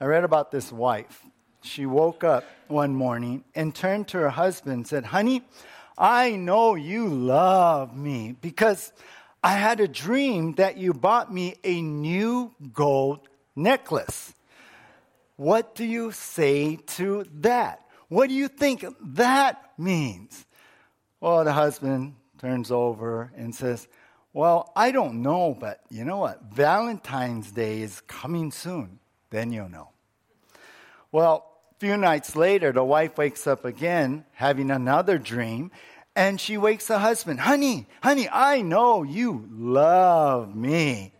I 0.00 0.04
read 0.04 0.22
about 0.22 0.52
this 0.52 0.70
wife 0.70 1.26
she 1.62 1.86
woke 1.86 2.24
up 2.24 2.44
one 2.68 2.94
morning 2.94 3.44
and 3.54 3.74
turned 3.74 4.08
to 4.08 4.18
her 4.18 4.30
husband 4.30 4.74
and 4.74 4.86
said, 4.86 5.04
Honey, 5.06 5.42
I 5.98 6.32
know 6.36 6.74
you 6.74 7.08
love 7.08 7.96
me 7.96 8.36
because 8.40 8.92
I 9.42 9.52
had 9.52 9.80
a 9.80 9.88
dream 9.88 10.54
that 10.54 10.76
you 10.76 10.92
bought 10.92 11.32
me 11.32 11.56
a 11.64 11.80
new 11.80 12.54
gold 12.72 13.28
necklace. 13.56 14.34
What 15.36 15.74
do 15.74 15.84
you 15.84 16.12
say 16.12 16.76
to 16.76 17.24
that? 17.40 17.84
What 18.08 18.28
do 18.28 18.34
you 18.34 18.48
think 18.48 18.84
that 19.14 19.72
means? 19.78 20.44
Well, 21.20 21.44
the 21.44 21.52
husband 21.52 22.16
turns 22.38 22.70
over 22.70 23.32
and 23.36 23.54
says, 23.54 23.88
Well, 24.32 24.72
I 24.74 24.90
don't 24.90 25.22
know, 25.22 25.56
but 25.58 25.80
you 25.90 26.04
know 26.04 26.18
what? 26.18 26.42
Valentine's 26.52 27.52
Day 27.52 27.82
is 27.82 28.00
coming 28.02 28.50
soon. 28.50 28.98
Then 29.30 29.52
you'll 29.52 29.68
know. 29.68 29.90
Well, 31.12 31.49
few 31.80 31.96
nights 31.96 32.36
later, 32.36 32.72
the 32.72 32.84
wife 32.84 33.16
wakes 33.16 33.46
up 33.46 33.64
again, 33.64 34.26
having 34.32 34.70
another 34.70 35.16
dream, 35.16 35.70
and 36.14 36.38
she 36.38 36.58
wakes 36.58 36.88
the 36.88 36.98
husband, 36.98 37.40
Honey, 37.40 37.86
honey, 38.02 38.28
I 38.30 38.60
know 38.60 39.02
you 39.02 39.48
love 39.50 40.54
me. 40.54 41.14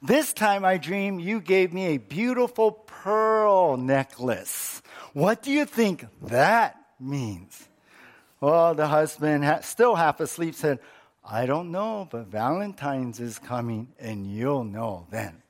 This 0.00 0.32
time 0.32 0.64
I 0.64 0.76
dream 0.76 1.18
you 1.18 1.40
gave 1.40 1.72
me 1.72 1.86
a 1.86 1.98
beautiful 1.98 2.70
pearl 2.70 3.76
necklace. 3.76 4.80
What 5.14 5.42
do 5.42 5.50
you 5.50 5.64
think 5.64 6.06
that 6.22 6.76
means? 7.00 7.68
Well, 8.40 8.76
the 8.76 8.86
husband, 8.86 9.44
still 9.64 9.96
half 9.96 10.20
asleep, 10.20 10.54
said, 10.54 10.78
I 11.28 11.44
don't 11.44 11.72
know, 11.72 12.06
but 12.08 12.28
Valentine's 12.28 13.18
is 13.18 13.40
coming 13.40 13.88
and 13.98 14.24
you'll 14.24 14.62
know 14.62 15.08
then. 15.10 15.42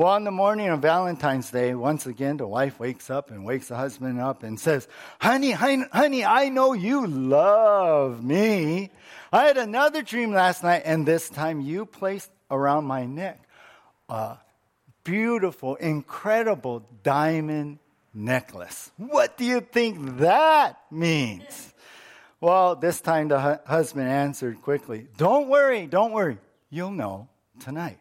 Well, 0.00 0.14
on 0.14 0.24
the 0.24 0.30
morning 0.30 0.70
of 0.70 0.80
Valentine's 0.80 1.50
Day, 1.50 1.74
once 1.74 2.06
again, 2.06 2.38
the 2.38 2.46
wife 2.46 2.80
wakes 2.80 3.10
up 3.10 3.30
and 3.30 3.44
wakes 3.44 3.68
the 3.68 3.76
husband 3.76 4.18
up 4.18 4.42
and 4.42 4.58
says, 4.58 4.88
Honey, 5.20 5.50
honey, 5.50 6.24
I 6.24 6.48
know 6.48 6.72
you 6.72 7.06
love 7.06 8.24
me. 8.24 8.92
I 9.30 9.44
had 9.44 9.58
another 9.58 10.00
dream 10.00 10.32
last 10.32 10.62
night, 10.62 10.84
and 10.86 11.04
this 11.04 11.28
time 11.28 11.60
you 11.60 11.84
placed 11.84 12.30
around 12.50 12.86
my 12.86 13.04
neck 13.04 13.46
a 14.08 14.38
beautiful, 15.04 15.74
incredible 15.74 16.88
diamond 17.02 17.78
necklace. 18.14 18.90
What 18.96 19.36
do 19.36 19.44
you 19.44 19.60
think 19.60 20.16
that 20.16 20.80
means? 20.90 21.74
Well, 22.40 22.74
this 22.74 23.02
time 23.02 23.28
the 23.28 23.38
hu- 23.38 23.68
husband 23.68 24.08
answered 24.08 24.62
quickly, 24.62 25.08
Don't 25.18 25.48
worry, 25.48 25.86
don't 25.86 26.12
worry. 26.12 26.38
You'll 26.70 26.90
know 26.90 27.28
tonight. 27.58 27.98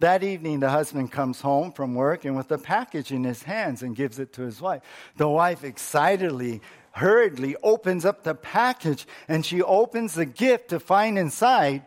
That 0.00 0.22
evening, 0.22 0.60
the 0.60 0.70
husband 0.70 1.10
comes 1.10 1.40
home 1.40 1.72
from 1.72 1.94
work 1.94 2.24
and 2.24 2.36
with 2.36 2.52
a 2.52 2.58
package 2.58 3.10
in 3.10 3.24
his 3.24 3.42
hands 3.42 3.82
and 3.82 3.96
gives 3.96 4.18
it 4.18 4.32
to 4.34 4.42
his 4.42 4.60
wife. 4.60 4.82
The 5.16 5.28
wife 5.28 5.64
excitedly, 5.64 6.60
hurriedly 6.92 7.56
opens 7.62 8.04
up 8.04 8.22
the 8.22 8.34
package 8.34 9.06
and 9.26 9.44
she 9.44 9.60
opens 9.60 10.14
the 10.14 10.26
gift 10.26 10.68
to 10.68 10.78
find 10.78 11.18
inside 11.18 11.82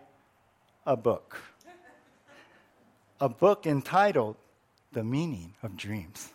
a 0.85 0.97
book. 0.97 1.41
A 3.21 3.29
book 3.29 3.65
entitled 3.65 4.35
The 4.91 5.03
Meaning 5.03 5.53
of 5.63 5.77
Dreams. 5.77 6.29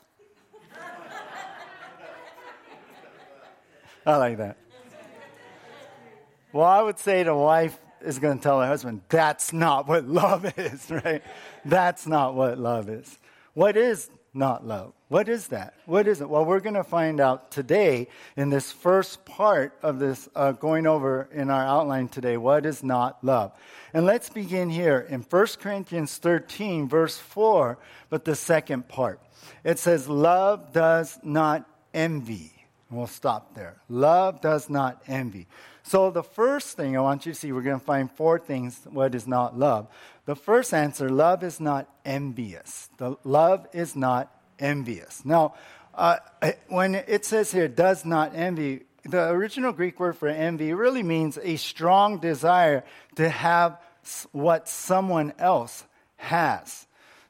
I 4.07 4.17
like 4.17 4.39
that. 4.39 4.57
Well, 6.53 6.65
I 6.65 6.81
would 6.81 6.99
say 6.99 7.25
the 7.25 7.35
wife 7.35 7.77
is 8.01 8.19
going 8.21 8.39
to 8.39 8.43
tell 8.43 8.61
her 8.61 8.67
husband, 8.67 9.03
that's 9.09 9.53
not 9.53 9.89
what 9.89 10.07
love 10.07 10.57
is, 10.59 10.91
right? 11.05 11.23
That's 11.67 12.07
not 12.07 12.35
what 12.35 12.59
love 12.59 12.89
is. 12.89 13.19
What 13.55 13.77
is 13.77 14.09
not 14.33 14.65
love? 14.65 14.93
What 15.09 15.29
is 15.29 15.49
that? 15.49 15.75
What 15.85 16.07
is 16.07 16.21
it? 16.21 16.29
Well, 16.29 16.45
we're 16.45 16.61
going 16.61 16.75
to 16.75 16.85
find 16.85 17.21
out 17.21 17.51
today 17.51 18.07
in 18.37 18.51
this 18.51 18.71
first 18.71 19.25
part 19.25 19.73
of 19.83 19.99
this 19.99 20.29
uh, 20.37 20.53
going 20.53 20.87
over 20.87 21.29
in 21.33 21.51
our 21.51 21.65
outline 21.65 22.07
today. 22.07 22.37
What 22.37 22.67
is 22.67 22.85
not 22.85 23.23
love? 23.25 23.53
And 23.93 24.07
let's 24.07 24.29
begin 24.29 24.71
here 24.71 25.07
in 25.09 25.23
1 25.23 25.47
Corinthians 25.61 26.17
13, 26.19 26.89
verse 26.89 27.19
4, 27.19 27.79
but 28.11 28.25
the 28.25 28.37
second 28.37 28.87
part. 28.87 29.21
It 29.65 29.81
says, 29.81 30.09
Love 30.09 30.73
does 30.73 31.19
not 31.25 31.69
envy. 31.93 32.56
We'll 32.91 33.09
stop 33.09 33.55
there. 33.55 33.77
Love 33.89 34.41
does 34.41 34.71
not 34.71 35.03
envy. 35.09 35.47
So, 35.83 36.11
the 36.11 36.23
first 36.23 36.77
thing 36.77 36.97
I 36.97 37.01
want 37.01 37.27
you 37.27 37.33
to 37.33 37.39
see, 37.39 37.53
we're 37.53 37.63
going 37.63 37.79
to 37.79 37.85
find 37.85 38.11
four 38.11 38.39
things 38.39 38.81
what 38.91 39.15
is 39.15 39.27
not 39.27 39.59
love. 39.59 39.89
The 40.25 40.37
first 40.37 40.73
answer 40.73 41.09
love 41.09 41.43
is 41.43 41.61
not 41.61 41.89
envious. 42.05 42.89
The 42.99 43.17
love 43.25 43.67
is 43.73 43.97
not 43.97 44.33
envious. 44.59 45.25
Now, 45.25 45.55
uh, 45.95 46.19
when 46.69 46.95
it 46.95 47.25
says 47.25 47.51
here, 47.53 47.69
does 47.69 48.05
not 48.05 48.35
envy, 48.35 48.83
the 49.05 49.31
original 49.31 49.73
Greek 49.73 49.99
word 49.99 50.17
for 50.17 50.29
envy 50.29 50.73
really 50.75 51.03
means 51.03 51.39
a 51.43 51.57
strong 51.57 52.19
desire 52.19 52.85
to 53.17 53.29
have 53.29 53.81
what 54.33 54.69
someone 54.69 55.33
else 55.39 55.85
has. 56.17 56.87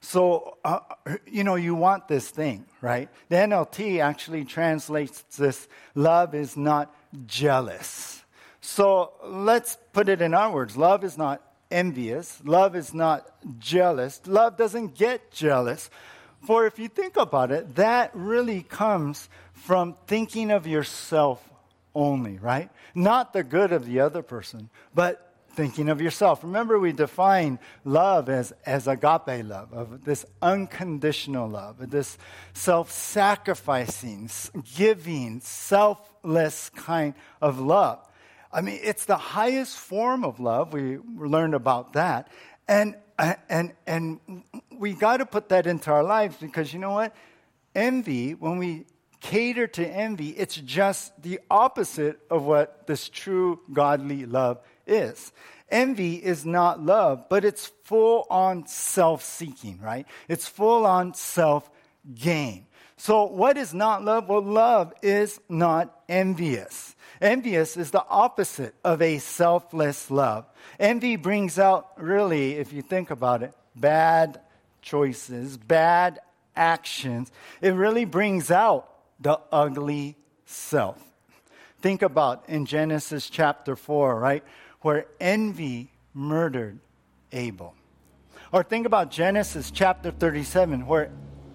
So, 0.08 0.56
uh, 0.64 0.78
you 1.26 1.42
know, 1.42 1.56
you 1.56 1.74
want 1.74 2.06
this 2.06 2.30
thing, 2.30 2.64
right? 2.80 3.08
The 3.28 3.36
NLT 3.38 3.98
actually 3.98 4.44
translates 4.44 5.22
this 5.36 5.66
love 5.96 6.32
is 6.32 6.56
not 6.56 6.94
jealous. 7.26 8.22
So 8.60 9.14
let's 9.24 9.76
put 9.92 10.08
it 10.08 10.22
in 10.22 10.32
our 10.32 10.52
words 10.52 10.76
love 10.76 11.02
is 11.02 11.18
not 11.18 11.42
envious, 11.72 12.40
love 12.44 12.76
is 12.76 12.94
not 12.94 13.28
jealous, 13.58 14.20
love 14.26 14.56
doesn't 14.56 14.94
get 14.94 15.32
jealous. 15.32 15.90
For 16.40 16.68
if 16.68 16.78
you 16.78 16.86
think 16.86 17.16
about 17.16 17.50
it, 17.50 17.74
that 17.74 18.12
really 18.14 18.62
comes 18.62 19.28
from 19.54 19.96
thinking 20.06 20.52
of 20.52 20.68
yourself 20.68 21.42
only, 21.96 22.38
right? 22.38 22.70
Not 22.94 23.32
the 23.32 23.42
good 23.42 23.72
of 23.72 23.86
the 23.86 23.98
other 23.98 24.22
person, 24.22 24.70
but 24.94 25.35
thinking 25.56 25.88
of 25.88 26.00
yourself. 26.00 26.44
Remember, 26.44 26.78
we 26.78 26.92
define 26.92 27.58
love 27.84 28.28
as, 28.28 28.52
as 28.66 28.86
agape 28.86 29.44
love, 29.44 29.72
of 29.72 30.04
this 30.04 30.24
unconditional 30.42 31.48
love, 31.48 31.90
this 31.90 32.18
self 32.52 32.92
sacrificing, 32.92 34.30
giving, 34.76 35.40
selfless 35.40 36.68
kind 36.70 37.14
of 37.40 37.58
love. 37.58 38.06
I 38.52 38.60
mean, 38.60 38.78
it's 38.82 39.06
the 39.06 39.16
highest 39.16 39.76
form 39.76 40.24
of 40.24 40.38
love. 40.38 40.72
We 40.72 40.98
learned 40.98 41.54
about 41.54 41.94
that. 41.94 42.28
And, 42.68 42.94
uh, 43.18 43.34
and, 43.48 43.72
and 43.86 44.20
we 44.78 44.92
got 44.92 45.18
to 45.18 45.26
put 45.26 45.48
that 45.48 45.66
into 45.66 45.90
our 45.90 46.04
lives 46.04 46.36
because 46.36 46.72
you 46.72 46.78
know 46.78 46.92
what? 46.92 47.14
Envy, 47.74 48.34
when 48.34 48.58
we 48.58 48.86
cater 49.20 49.66
to 49.66 49.86
envy, 49.86 50.30
it's 50.30 50.56
just 50.56 51.20
the 51.22 51.40
opposite 51.50 52.18
of 52.30 52.44
what 52.44 52.86
this 52.86 53.08
true 53.08 53.60
godly 53.72 54.26
love 54.26 54.60
is. 54.86 55.32
Envy 55.68 56.14
is 56.14 56.46
not 56.46 56.82
love, 56.82 57.28
but 57.28 57.44
it's 57.44 57.72
full 57.84 58.26
on 58.30 58.66
self 58.66 59.22
seeking, 59.24 59.80
right? 59.80 60.06
It's 60.28 60.46
full 60.46 60.86
on 60.86 61.14
self 61.14 61.68
gain. 62.14 62.66
So, 62.96 63.24
what 63.24 63.56
is 63.56 63.74
not 63.74 64.04
love? 64.04 64.28
Well, 64.28 64.42
love 64.42 64.92
is 65.02 65.40
not 65.48 65.94
envious. 66.08 66.94
Envious 67.20 67.76
is 67.76 67.90
the 67.90 68.04
opposite 68.08 68.74
of 68.84 69.02
a 69.02 69.18
selfless 69.18 70.10
love. 70.10 70.46
Envy 70.78 71.16
brings 71.16 71.58
out, 71.58 71.90
really, 71.96 72.54
if 72.54 72.72
you 72.72 72.82
think 72.82 73.10
about 73.10 73.42
it, 73.42 73.52
bad 73.74 74.40
choices, 74.82 75.56
bad 75.56 76.20
actions. 76.54 77.30
It 77.60 77.70
really 77.70 78.04
brings 78.04 78.50
out 78.50 78.88
the 79.18 79.40
ugly 79.50 80.16
self. 80.44 81.02
Think 81.80 82.02
about 82.02 82.48
in 82.48 82.66
Genesis 82.66 83.28
chapter 83.28 83.76
4, 83.76 84.18
right? 84.18 84.44
Where 84.80 85.06
envy 85.20 85.90
murdered 86.14 86.78
Abel. 87.32 87.74
Or 88.52 88.62
think 88.62 88.86
about 88.86 89.10
Genesis 89.10 89.70
chapter 89.70 90.10
37, 90.10 90.86
where 90.86 91.10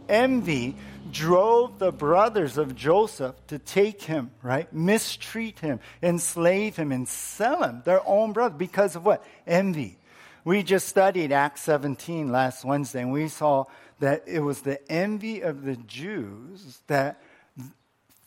envy 0.09 0.75
drove 1.11 1.79
the 1.79 1.91
brothers 1.91 2.57
of 2.57 2.75
Joseph 2.75 3.35
to 3.47 3.57
take 3.57 4.03
him, 4.03 4.31
right? 4.41 4.71
Mistreat 4.73 5.59
him, 5.59 5.79
enslave 6.03 6.75
him, 6.75 6.91
and 6.91 7.07
sell 7.07 7.63
him, 7.63 7.81
their 7.85 8.05
own 8.07 8.33
brother, 8.33 8.55
because 8.55 8.95
of 8.95 9.05
what? 9.05 9.25
Envy. 9.47 9.97
We 10.43 10.63
just 10.63 10.87
studied 10.87 11.31
Acts 11.31 11.61
17 11.61 12.31
last 12.31 12.65
Wednesday, 12.65 13.01
and 13.01 13.11
we 13.11 13.27
saw 13.27 13.65
that 13.99 14.23
it 14.25 14.39
was 14.39 14.61
the 14.61 14.91
envy 14.91 15.41
of 15.41 15.63
the 15.63 15.75
Jews 15.75 16.79
that 16.87 17.21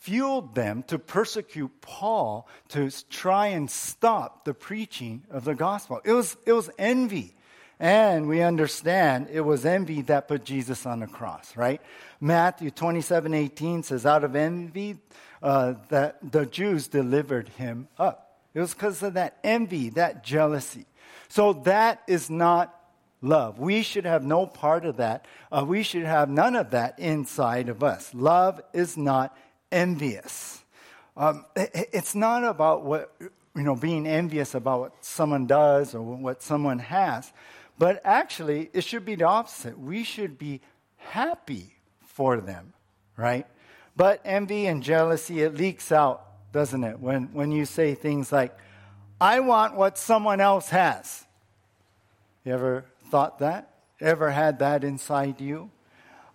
fueled 0.05 0.53
them 0.53 0.83
to 0.83 0.99
persecute 0.99 1.81
Paul 1.81 2.47
to 2.69 2.91
try 3.09 3.47
and 3.47 3.69
stop 3.69 4.45
the 4.45 4.53
preaching 4.53 5.23
of 5.31 5.45
the 5.45 5.55
gospel. 5.55 5.99
It 6.05 6.13
was, 6.13 6.37
it 6.45 6.53
was 6.53 6.69
envy. 6.77 7.33
And 7.79 8.27
we 8.27 8.41
understand 8.41 9.29
it 9.31 9.41
was 9.41 9.65
envy 9.65 10.03
that 10.03 10.27
put 10.27 10.45
Jesus 10.45 10.85
on 10.85 10.99
the 10.99 11.07
cross, 11.07 11.57
right? 11.57 11.81
Matthew 12.21 12.69
27 12.69 13.33
18 13.33 13.81
says, 13.81 14.05
Out 14.05 14.23
of 14.23 14.35
envy, 14.35 14.97
uh, 15.41 15.73
that 15.89 16.31
the 16.31 16.45
Jews 16.45 16.87
delivered 16.87 17.49
him 17.49 17.87
up. 17.97 18.39
It 18.53 18.59
was 18.59 18.75
because 18.75 19.01
of 19.01 19.15
that 19.15 19.39
envy, 19.43 19.89
that 19.89 20.23
jealousy. 20.23 20.85
So 21.29 21.53
that 21.63 22.03
is 22.07 22.29
not 22.29 22.79
love. 23.21 23.57
We 23.59 23.81
should 23.81 24.05
have 24.05 24.23
no 24.23 24.45
part 24.45 24.85
of 24.85 24.97
that. 24.97 25.25
Uh, 25.51 25.65
we 25.67 25.81
should 25.81 26.05
have 26.05 26.29
none 26.29 26.55
of 26.55 26.69
that 26.71 26.99
inside 26.99 27.69
of 27.69 27.83
us. 27.83 28.13
Love 28.13 28.61
is 28.71 28.95
not 28.95 29.35
envious. 29.75 30.63
Um, 31.17 31.45
it's 31.55 32.15
not 32.15 32.43
about 32.43 32.83
what, 32.83 33.13
you 33.19 33.63
know, 33.63 33.75
being 33.75 34.07
envious 34.07 34.55
about 34.55 34.79
what 34.79 35.05
someone 35.05 35.45
does 35.45 35.93
or 35.93 36.01
what 36.01 36.41
someone 36.41 36.79
has. 36.79 37.31
But 37.77 38.01
actually, 38.03 38.69
it 38.73 38.83
should 38.83 39.05
be 39.05 39.15
the 39.15 39.25
opposite. 39.25 39.77
We 39.77 40.03
should 40.03 40.37
be 40.37 40.61
happy 40.97 41.75
for 42.05 42.37
them, 42.37 42.73
right? 43.17 43.45
But 43.95 44.21
envy 44.25 44.65
and 44.67 44.81
jealousy, 44.81 45.41
it 45.41 45.55
leaks 45.55 45.91
out, 45.91 46.25
doesn't 46.51 46.83
it? 46.83 46.99
When, 46.99 47.33
when 47.33 47.51
you 47.51 47.65
say 47.65 47.95
things 47.95 48.31
like, 48.31 48.57
I 49.19 49.39
want 49.39 49.75
what 49.75 49.97
someone 49.97 50.41
else 50.41 50.69
has. 50.69 51.25
You 52.43 52.53
ever 52.53 52.85
thought 53.09 53.39
that? 53.39 53.73
Ever 53.99 54.31
had 54.31 54.59
that 54.59 54.83
inside 54.83 55.39
you? 55.39 55.71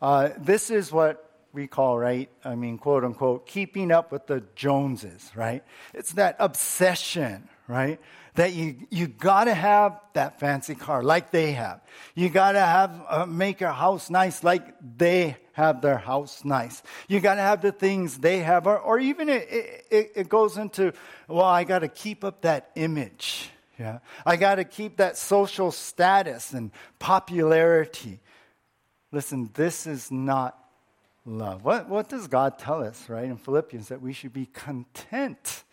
Uh, 0.00 0.30
this 0.38 0.70
is 0.70 0.90
what 0.90 1.29
we 1.52 1.66
call, 1.66 1.99
right? 1.99 2.30
I 2.45 2.54
mean, 2.54 2.78
quote 2.78 3.04
unquote, 3.04 3.47
keeping 3.47 3.90
up 3.90 4.12
with 4.12 4.26
the 4.26 4.42
Joneses, 4.54 5.30
right? 5.35 5.64
It's 5.95 6.12
that 6.12 6.37
obsession, 6.38 7.49
right? 7.69 8.00
That 8.35 8.52
you, 8.52 8.76
you 8.90 9.09
gotta 9.09 9.54
have 9.54 10.00
that 10.14 10.38
fancy 10.38 10.75
car 10.75 11.02
like 11.02 11.30
they 11.30 11.52
have. 11.52 11.80
You 12.14 12.28
gotta 12.28 12.61
have, 12.61 13.04
uh, 13.09 13.26
make 13.26 13.61
your 13.61 13.73
house 13.73 14.11
nice 14.11 14.45
like 14.45 14.75
they 14.97 15.37
have 15.52 15.83
their 15.83 15.99
house 15.99 16.45
nice. 16.45 16.83
You 17.09 17.21
gotta 17.21 17.40
have 17.40 17.61
the 17.61 17.73
things 17.73 18.19
they 18.19 18.38
have, 18.38 18.66
or, 18.66 18.78
or 18.78 18.99
even 19.00 19.28
it, 19.28 19.49
it, 19.90 20.12
it 20.14 20.28
goes 20.28 20.57
into, 20.57 20.92
well, 21.26 21.45
I 21.45 21.64
gotta 21.64 21.88
keep 21.88 22.23
up 22.25 22.42
that 22.42 22.71
image. 22.76 23.50
Yeah. 23.78 23.99
I 24.25 24.37
gotta 24.37 24.64
keep 24.64 24.99
that 24.99 25.16
social 25.16 25.73
status 25.73 26.52
and 26.52 26.71
popularity. 26.99 28.21
Listen, 29.11 29.50
this 29.54 29.87
is 29.87 30.11
not 30.12 30.59
love. 31.38 31.64
What, 31.64 31.88
what 31.88 32.08
does 32.08 32.26
God 32.26 32.58
tell 32.58 32.82
us, 32.82 33.08
right, 33.08 33.25
in 33.25 33.37
Philippians? 33.37 33.88
That 33.88 34.02
we 34.02 34.12
should 34.12 34.32
be 34.32 34.46
content 34.46 35.64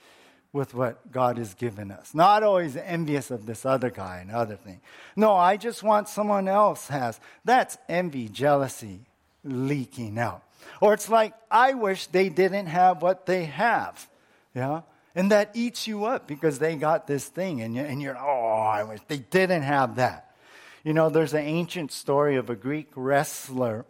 with 0.54 0.74
what 0.74 1.12
God 1.12 1.38
has 1.38 1.54
given 1.54 1.92
us. 1.92 2.14
Not 2.14 2.44
always 2.44 2.76
envious 2.76 3.32
of 3.32 3.46
this 3.46 3.66
other 3.66 3.90
guy 3.90 4.20
and 4.20 4.32
other 4.32 4.56
thing. 4.56 4.82
No, 5.16 5.34
I 5.34 5.58
just 5.58 5.84
want 5.84 6.10
someone 6.10 6.48
else 6.48 6.88
has. 6.88 7.20
That's 7.46 7.78
envy, 7.88 8.30
jealousy 8.30 9.02
leaking 9.44 10.18
out. 10.18 10.44
Or 10.82 10.94
it's 10.94 11.10
like, 11.10 11.34
I 11.50 11.74
wish 11.74 12.08
they 12.08 12.30
didn't 12.30 12.68
have 12.68 13.02
what 13.02 13.26
they 13.26 13.46
have. 13.46 14.10
Yeah? 14.56 14.82
And 15.16 15.32
that 15.32 15.52
eats 15.54 15.88
you 15.88 16.06
up 16.06 16.28
because 16.28 16.60
they 16.60 16.76
got 16.76 17.08
this 17.08 17.26
thing 17.26 17.62
and 17.62 17.76
you're, 17.76 17.86
and 17.86 18.02
you're 18.02 18.18
oh, 18.18 18.72
I 18.72 18.84
wish 18.84 19.00
they 19.08 19.18
didn't 19.18 19.64
have 19.64 19.96
that. 19.96 20.36
You 20.84 20.94
know, 20.94 21.10
there's 21.10 21.34
an 21.34 21.44
ancient 21.44 21.92
story 21.92 22.36
of 22.36 22.50
a 22.50 22.56
Greek 22.56 22.90
wrestler 22.96 23.86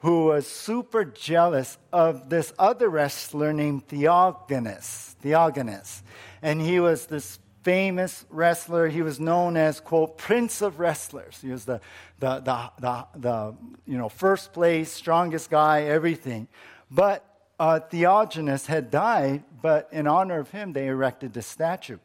who 0.00 0.26
was 0.26 0.46
super 0.46 1.04
jealous 1.04 1.76
of 1.92 2.28
this 2.28 2.52
other 2.58 2.88
wrestler 2.88 3.52
named 3.52 3.88
Theogenes. 3.88 5.16
Theogenes. 5.22 6.02
And 6.40 6.60
he 6.60 6.78
was 6.78 7.06
this 7.06 7.40
famous 7.62 8.24
wrestler. 8.30 8.88
He 8.88 9.02
was 9.02 9.18
known 9.18 9.56
as, 9.56 9.80
quote, 9.80 10.16
Prince 10.16 10.62
of 10.62 10.78
Wrestlers. 10.78 11.40
He 11.42 11.50
was 11.50 11.64
the, 11.64 11.80
the, 12.20 12.38
the, 12.40 12.70
the, 12.78 13.06
the 13.16 13.56
you 13.86 13.98
know, 13.98 14.08
first 14.08 14.52
place, 14.52 14.90
strongest 14.90 15.50
guy, 15.50 15.82
everything. 15.82 16.46
But 16.90 17.24
uh, 17.58 17.80
Theogenes 17.80 18.66
had 18.66 18.90
died, 18.90 19.42
but 19.60 19.88
in 19.90 20.06
honor 20.06 20.38
of 20.38 20.50
him, 20.50 20.72
they 20.72 20.86
erected 20.86 21.32
the 21.32 21.42
statue. 21.42 21.98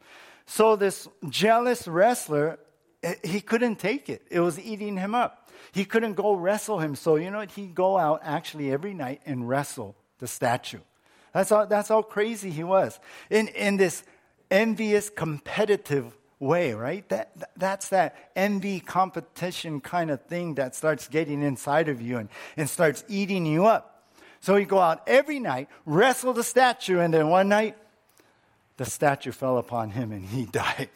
So 0.46 0.74
this 0.74 1.08
jealous 1.28 1.86
wrestler, 1.86 2.58
eh, 3.04 3.14
he 3.22 3.40
couldn't 3.40 3.76
take 3.76 4.08
it. 4.08 4.22
It 4.30 4.40
was 4.40 4.58
eating 4.58 4.96
him 4.96 5.14
up. 5.14 5.43
He 5.72 5.84
couldn't 5.84 6.14
go 6.14 6.34
wrestle 6.34 6.78
him. 6.78 6.94
So, 6.94 7.16
you 7.16 7.30
know 7.30 7.38
what? 7.38 7.52
He'd 7.52 7.74
go 7.74 7.98
out 7.98 8.20
actually 8.22 8.72
every 8.72 8.94
night 8.94 9.22
and 9.26 9.48
wrestle 9.48 9.96
the 10.18 10.26
statue. 10.26 10.80
That's 11.32 11.50
how, 11.50 11.64
that's 11.64 11.88
how 11.88 12.02
crazy 12.02 12.50
he 12.50 12.64
was. 12.64 12.98
In, 13.30 13.48
in 13.48 13.76
this 13.76 14.04
envious, 14.50 15.10
competitive 15.10 16.16
way, 16.38 16.74
right? 16.74 17.08
That, 17.08 17.56
that's 17.56 17.88
that 17.88 18.30
envy 18.36 18.80
competition 18.80 19.80
kind 19.80 20.10
of 20.10 20.22
thing 20.22 20.54
that 20.54 20.74
starts 20.74 21.08
getting 21.08 21.42
inside 21.42 21.88
of 21.88 22.00
you 22.00 22.18
and, 22.18 22.28
and 22.56 22.68
starts 22.70 23.04
eating 23.08 23.46
you 23.46 23.66
up. 23.66 23.90
So 24.40 24.56
he'd 24.56 24.68
go 24.68 24.78
out 24.78 25.02
every 25.06 25.40
night, 25.40 25.68
wrestle 25.86 26.34
the 26.34 26.44
statue, 26.44 27.00
and 27.00 27.12
then 27.12 27.28
one 27.28 27.48
night, 27.48 27.76
the 28.76 28.84
statue 28.84 29.32
fell 29.32 29.58
upon 29.58 29.90
him 29.90 30.12
and 30.12 30.24
he 30.24 30.44
died. 30.52 30.90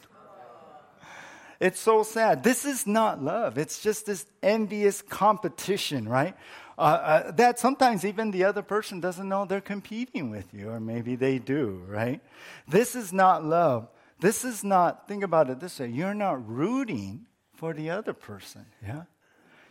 It's 1.59 1.79
so 1.79 2.03
sad. 2.03 2.43
This 2.43 2.63
is 2.63 2.87
not 2.87 3.21
love. 3.21 3.57
It's 3.57 3.81
just 3.81 4.05
this 4.05 4.25
envious 4.41 5.01
competition, 5.01 6.07
right? 6.07 6.35
Uh, 6.77 6.81
uh, 6.81 7.31
that 7.31 7.59
sometimes 7.59 8.05
even 8.05 8.31
the 8.31 8.45
other 8.45 8.61
person 8.61 9.01
doesn't 9.01 9.27
know 9.27 9.43
they're 9.43 9.59
competing 9.59 10.29
with 10.29 10.53
you, 10.53 10.69
or 10.69 10.79
maybe 10.79 11.17
they 11.17 11.37
do, 11.37 11.83
right? 11.87 12.21
This 12.67 12.95
is 12.95 13.11
not 13.11 13.43
love. 13.43 13.89
This 14.21 14.45
is 14.45 14.63
not, 14.63 15.07
think 15.07 15.23
about 15.23 15.49
it 15.49 15.59
this 15.59 15.79
way 15.79 15.87
you're 15.87 16.13
not 16.13 16.47
rooting 16.47 17.25
for 17.53 17.73
the 17.73 17.89
other 17.89 18.13
person, 18.13 18.65
yeah? 18.81 19.03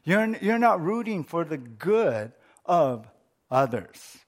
You're, 0.04 0.36
you're 0.42 0.58
not 0.58 0.82
rooting 0.82 1.24
for 1.24 1.44
the 1.44 1.58
good 1.58 2.32
of 2.66 3.06
others. 3.50 4.18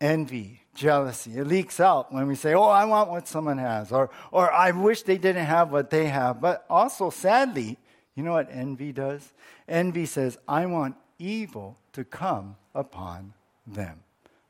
Envy, 0.00 0.62
jealousy. 0.80 1.36
It 1.36 1.46
leaks 1.46 1.78
out 1.78 2.12
when 2.12 2.26
we 2.26 2.34
say, 2.34 2.54
Oh, 2.54 2.64
I 2.64 2.86
want 2.86 3.10
what 3.10 3.28
someone 3.28 3.58
has, 3.58 3.92
or, 3.92 4.10
or 4.32 4.50
I 4.50 4.70
wish 4.72 5.02
they 5.02 5.18
didn't 5.18 5.44
have 5.44 5.70
what 5.70 5.90
they 5.90 6.06
have. 6.06 6.40
But 6.40 6.64
also, 6.68 7.10
sadly, 7.10 7.78
you 8.16 8.22
know 8.22 8.32
what 8.32 8.48
envy 8.50 8.92
does? 8.92 9.32
Envy 9.68 10.06
says, 10.06 10.38
I 10.48 10.66
want 10.66 10.96
evil 11.18 11.78
to 11.92 12.04
come 12.04 12.56
upon 12.74 13.34
them. 13.66 14.00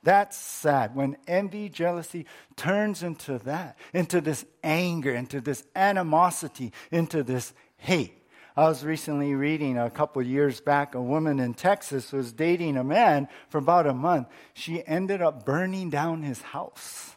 That's 0.02 0.36
sad. 0.36 0.94
When 0.94 1.18
envy, 1.26 1.68
jealousy 1.68 2.24
turns 2.56 3.02
into 3.02 3.38
that, 3.40 3.76
into 3.92 4.20
this 4.20 4.46
anger, 4.64 5.12
into 5.14 5.40
this 5.40 5.64
animosity, 5.74 6.72
into 6.90 7.22
this 7.22 7.52
hate. 7.76 8.19
I 8.60 8.68
was 8.68 8.84
recently 8.84 9.34
reading 9.34 9.78
a 9.78 9.88
couple 9.88 10.20
years 10.20 10.60
back 10.60 10.94
a 10.94 11.00
woman 11.00 11.40
in 11.40 11.54
Texas 11.54 12.12
was 12.12 12.30
dating 12.30 12.76
a 12.76 12.84
man 12.84 13.26
for 13.48 13.56
about 13.56 13.86
a 13.86 13.94
month. 13.94 14.28
She 14.52 14.86
ended 14.86 15.22
up 15.22 15.46
burning 15.46 15.88
down 15.88 16.22
his 16.22 16.42
house. 16.42 17.16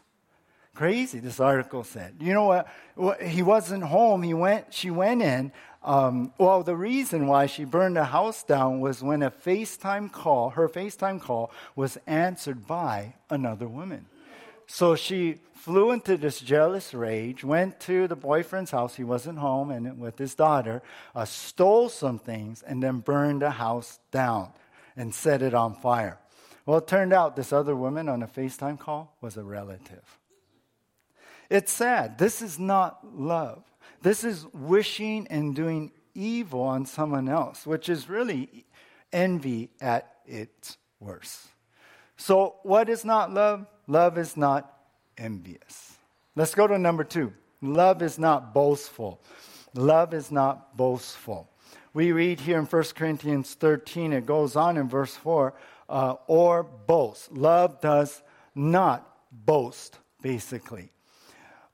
Crazy, 0.74 1.18
this 1.18 1.40
article 1.40 1.84
said. 1.84 2.14
You 2.18 2.32
know 2.32 2.64
what? 2.96 3.20
He 3.20 3.42
wasn't 3.42 3.84
home. 3.84 4.22
He 4.22 4.32
went, 4.32 4.72
she 4.72 4.90
went 4.90 5.20
in. 5.20 5.52
Um, 5.82 6.32
well, 6.38 6.62
the 6.62 6.76
reason 6.76 7.26
why 7.26 7.44
she 7.44 7.66
burned 7.66 7.96
the 7.96 8.04
house 8.04 8.42
down 8.42 8.80
was 8.80 9.02
when 9.02 9.22
a 9.22 9.30
FaceTime 9.30 10.10
call, 10.10 10.48
her 10.48 10.66
FaceTime 10.66 11.20
call, 11.20 11.50
was 11.76 11.98
answered 12.06 12.66
by 12.66 13.16
another 13.28 13.68
woman. 13.68 14.06
So 14.66 14.96
she 14.96 15.40
flew 15.54 15.92
into 15.92 16.16
this 16.16 16.40
jealous 16.40 16.92
rage, 16.92 17.44
went 17.44 17.80
to 17.80 18.06
the 18.06 18.16
boyfriend's 18.16 18.70
house, 18.70 18.96
he 18.96 19.04
wasn't 19.04 19.38
home, 19.38 19.70
and 19.70 19.98
with 19.98 20.18
his 20.18 20.34
daughter, 20.34 20.82
uh, 21.14 21.24
stole 21.24 21.88
some 21.88 22.18
things, 22.18 22.62
and 22.62 22.82
then 22.82 22.98
burned 22.98 23.42
the 23.42 23.50
house 23.50 23.98
down 24.10 24.52
and 24.96 25.14
set 25.14 25.42
it 25.42 25.54
on 25.54 25.74
fire. 25.74 26.18
Well, 26.66 26.78
it 26.78 26.86
turned 26.86 27.12
out 27.12 27.36
this 27.36 27.52
other 27.52 27.76
woman 27.76 28.08
on 28.08 28.22
a 28.22 28.26
FaceTime 28.26 28.78
call 28.78 29.16
was 29.20 29.36
a 29.36 29.42
relative. 29.42 30.18
It's 31.50 31.72
sad. 31.72 32.18
This 32.18 32.40
is 32.40 32.58
not 32.58 33.00
love. 33.16 33.62
This 34.02 34.24
is 34.24 34.46
wishing 34.52 35.26
and 35.28 35.54
doing 35.54 35.92
evil 36.14 36.62
on 36.62 36.86
someone 36.86 37.28
else, 37.28 37.66
which 37.66 37.88
is 37.88 38.08
really 38.08 38.66
envy 39.12 39.70
at 39.80 40.16
its 40.26 40.78
worst. 41.00 41.40
So, 42.16 42.56
what 42.62 42.88
is 42.88 43.04
not 43.04 43.32
love? 43.32 43.66
Love 43.86 44.18
is 44.18 44.36
not 44.36 44.78
envious. 45.18 45.96
Let's 46.36 46.54
go 46.54 46.66
to 46.66 46.78
number 46.78 47.04
two. 47.04 47.32
Love 47.60 48.02
is 48.02 48.18
not 48.18 48.52
boastful. 48.54 49.20
Love 49.74 50.14
is 50.14 50.30
not 50.30 50.76
boastful. 50.76 51.48
We 51.92 52.12
read 52.12 52.40
here 52.40 52.58
in 52.58 52.66
1 52.66 52.82
Corinthians 52.94 53.54
13, 53.54 54.12
it 54.12 54.26
goes 54.26 54.56
on 54.56 54.76
in 54.76 54.88
verse 54.88 55.14
4 55.14 55.54
uh, 55.88 56.14
or 56.26 56.62
boast. 56.62 57.32
Love 57.32 57.80
does 57.80 58.22
not 58.54 59.08
boast, 59.30 59.98
basically. 60.22 60.90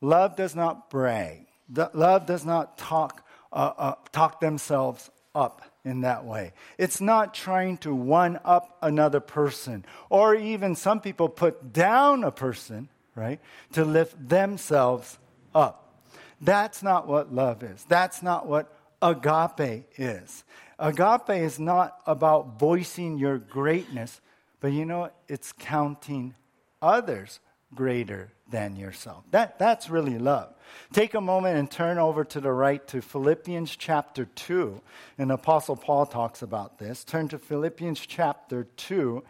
Love 0.01 0.37
does 0.37 0.55
not 0.55 0.90
brag. 0.90 1.46
The, 1.68 1.90
love 1.94 2.27
does 2.27 2.44
not 2.44 2.77
talk, 2.77 3.25
uh, 3.53 3.73
uh, 3.77 3.94
talk 4.12 4.40
themselves 4.40 5.11
up 5.35 5.69
in 5.85 6.03
that 6.03 6.25
way. 6.25 6.53
It's 6.79 7.01
not 7.01 7.35
trying 7.35 7.79
to 7.79 7.95
one 7.95 8.38
up 8.45 8.77
another 8.83 9.21
person, 9.21 9.85
or 10.09 10.35
even 10.35 10.75
some 10.75 11.01
people 11.01 11.29
put 11.29 11.73
down 11.73 12.25
a 12.25 12.31
person 12.31 12.88
right? 13.14 13.40
To 13.73 13.85
lift 13.85 14.29
themselves 14.29 15.19
up. 15.55 16.03
That's 16.40 16.83
not 16.83 17.07
what 17.07 17.33
love 17.33 17.62
is. 17.62 17.85
That's 17.85 18.23
not 18.23 18.47
what 18.47 18.75
agape 19.03 19.85
is. 19.97 20.45
Agape 20.79 21.31
is 21.31 21.59
not 21.59 22.01
about 22.07 22.59
voicing 22.59 23.19
your 23.19 23.38
greatness, 23.38 24.21
but 24.61 24.73
you 24.73 24.87
know, 24.87 25.11
it's 25.29 25.53
counting 25.53 26.35
others 26.81 27.40
greater 27.74 28.33
than 28.50 28.76
yourself. 28.76 29.24
That, 29.30 29.59
that's 29.59 29.90
really 29.90 30.18
love. 30.18 30.54
Take 30.92 31.14
a 31.14 31.20
moment 31.20 31.59
and 31.59 31.70
turn 31.70 31.98
over 31.98 32.24
to 32.24 32.40
the 32.40 32.52
right 32.52 32.85
to 32.88 33.00
Philippians 33.00 33.76
chapter 33.76 34.24
2. 34.24 34.80
And 35.18 35.30
Apostle 35.30 35.76
Paul 35.76 36.06
talks 36.06 36.42
about 36.42 36.78
this. 36.78 37.04
Turn 37.04 37.28
to 37.28 37.38
Philippians 37.38 38.00
chapter 38.00 38.64
2, 38.76 39.22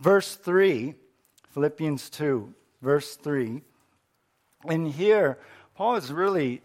verse 0.00 0.36
3. 0.36 0.94
Philippians 1.50 2.10
2, 2.10 2.54
verse 2.82 3.16
3. 3.16 3.62
And 4.66 4.88
here, 4.88 5.38
Paul 5.74 5.96
is 5.96 6.12
really 6.12 6.62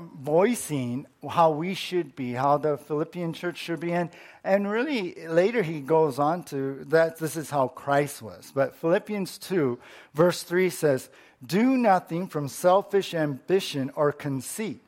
voicing 0.00 1.06
how 1.28 1.50
we 1.50 1.74
should 1.74 2.14
be, 2.14 2.32
how 2.32 2.58
the 2.58 2.76
Philippian 2.76 3.32
church 3.32 3.56
should 3.56 3.80
be. 3.80 3.92
And, 3.92 4.10
and 4.44 4.70
really, 4.70 5.14
later 5.26 5.62
he 5.62 5.80
goes 5.80 6.18
on 6.18 6.44
to 6.44 6.84
that 6.86 7.18
this 7.18 7.36
is 7.36 7.50
how 7.50 7.68
Christ 7.68 8.22
was. 8.22 8.52
But 8.54 8.76
Philippians 8.76 9.38
2, 9.38 9.78
verse 10.14 10.42
3 10.42 10.70
says, 10.70 11.08
Do 11.44 11.76
nothing 11.76 12.28
from 12.28 12.48
selfish 12.48 13.14
ambition 13.14 13.90
or 13.94 14.12
conceit, 14.12 14.80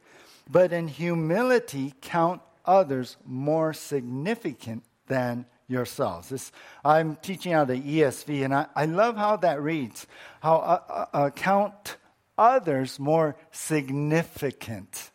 but 0.50 0.72
in 0.72 0.88
humility 0.88 1.94
count 2.00 2.42
others 2.64 3.16
more 3.26 3.72
significant 3.72 4.84
than 5.06 5.46
yourselves. 5.66 6.28
This, 6.28 6.52
I'm 6.84 7.16
teaching 7.16 7.52
out 7.52 7.70
of 7.70 7.82
the 7.82 8.00
ESV, 8.00 8.44
and 8.44 8.54
I, 8.54 8.66
I 8.74 8.84
love 8.86 9.16
how 9.16 9.36
that 9.38 9.62
reads. 9.62 10.06
How 10.40 10.56
uh, 10.56 10.80
uh, 10.88 11.06
uh, 11.12 11.30
count 11.30 11.96
others 12.40 12.98
more 12.98 13.36
significant 13.52 15.10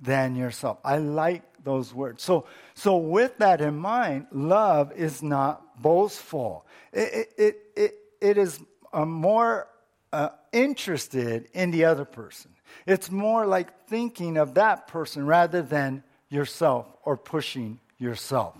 than 0.00 0.34
yourself. 0.34 0.78
I 0.82 0.96
like 0.96 1.42
those 1.62 1.92
words. 1.92 2.22
So, 2.22 2.46
so 2.74 2.96
with 2.96 3.36
that 3.38 3.60
in 3.60 3.76
mind, 3.76 4.26
love 4.32 4.92
is 4.92 5.22
not 5.22 5.80
boastful. 5.80 6.66
It, 6.92 7.28
it, 7.36 7.56
it, 7.76 7.94
it 8.20 8.38
is 8.38 8.58
uh, 8.92 9.04
more 9.04 9.68
uh, 10.12 10.30
interested 10.52 11.48
in 11.52 11.70
the 11.70 11.84
other 11.84 12.06
person. 12.06 12.52
It's 12.86 13.10
more 13.10 13.46
like 13.46 13.86
thinking 13.86 14.38
of 14.38 14.54
that 14.54 14.86
person 14.86 15.26
rather 15.26 15.60
than 15.60 16.02
yourself 16.30 16.86
or 17.04 17.16
pushing 17.16 17.78
yourself. 17.98 18.56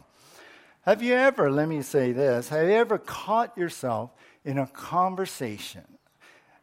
Have 0.82 1.02
you 1.02 1.14
ever, 1.14 1.50
let 1.50 1.68
me 1.68 1.82
say 1.82 2.12
this, 2.12 2.48
have 2.48 2.66
you 2.66 2.74
ever 2.74 2.98
caught 2.98 3.56
yourself 3.56 4.10
in 4.44 4.58
a 4.58 4.66
conversation, 4.66 5.84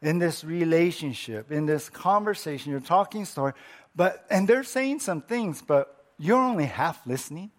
in 0.01 0.19
this 0.19 0.43
relationship, 0.43 1.51
in 1.51 1.65
this 1.65 1.89
conversation, 1.89 2.71
you're 2.71 2.81
talking 2.81 3.25
story, 3.25 3.53
but, 3.95 4.25
and 4.29 4.47
they're 4.47 4.63
saying 4.63 4.99
some 4.99 5.21
things, 5.21 5.61
but 5.61 6.05
you're 6.19 6.37
only 6.37 6.65
half 6.65 7.05
listening? 7.07 7.51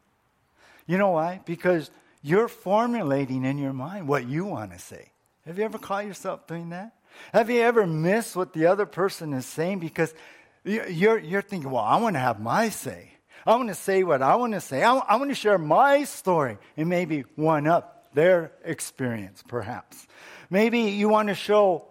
You 0.87 0.98
know 0.98 1.11
why? 1.11 1.40
Because 1.44 1.90
you're 2.22 2.48
formulating 2.48 3.44
in 3.44 3.59
your 3.59 3.72
mind 3.72 4.09
what 4.09 4.29
you 4.29 4.44
want 4.44 4.72
to 4.72 4.79
say. 4.79 5.11
Have 5.46 5.59
you 5.59 5.64
ever 5.64 5.79
caught 5.79 6.07
yourself 6.07 6.46
doing 6.46 6.70
that? 6.70 6.92
Have 7.33 7.51
you 7.51 7.61
ever 7.61 7.87
missed 7.87 8.37
what 8.37 8.53
the 8.53 8.66
other 8.66 8.87
person 8.87 9.33
is 9.33 9.46
saying 9.46 9.81
because 9.81 10.14
you're, 10.64 11.18
you're 11.18 11.42
thinking, 11.42 11.70
well, 11.70 11.85
I 11.85 11.96
want 11.98 12.16
to 12.16 12.20
have 12.20 12.40
my 12.40 12.68
say. 12.68 13.12
I 13.46 13.57
want 13.57 13.68
to 13.68 13.74
say 13.74 14.03
what 14.03 14.20
I 14.20 14.37
want 14.37 14.53
to 14.53 14.61
say. 14.61 14.83
I, 14.83 14.94
I 14.96 15.16
want 15.16 15.31
to 15.31 15.35
share 15.35 15.59
my 15.59 16.05
story 16.05 16.59
and 16.77 16.88
maybe 16.88 17.24
one 17.35 17.66
up 17.66 18.09
their 18.14 18.53
experience, 18.64 19.42
perhaps. 19.46 20.07
Maybe 20.51 20.81
you 20.81 21.09
want 21.09 21.29
to 21.29 21.35
show 21.35 21.88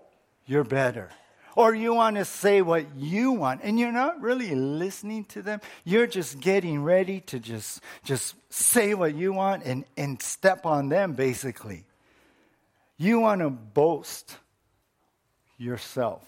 you're 0.48 0.64
better. 0.64 1.10
Or 1.56 1.74
you 1.74 1.94
want 1.96 2.18
to 2.18 2.26
say 2.26 2.62
what 2.62 2.96
you 2.96 3.32
want 3.32 3.62
and 3.64 3.80
you're 3.80 3.92
not 3.92 4.22
really 4.22 4.54
listening 4.54 5.26
to 5.26 5.42
them. 5.42 5.60
You're 5.84 6.06
just 6.06 6.40
getting 6.40 6.84
ready 6.84 7.22
to 7.22 7.40
just, 7.40 7.82
just 8.04 8.36
say 8.50 8.94
what 8.94 9.16
you 9.16 9.34
want 9.34 9.64
and, 9.64 9.86
and 9.98 10.22
step 10.22 10.66
on 10.66 10.90
them, 10.90 11.14
basically. 11.14 11.84
You 12.98 13.20
want 13.20 13.42
to 13.42 13.50
boast 13.50 14.38
yourself. 15.58 16.24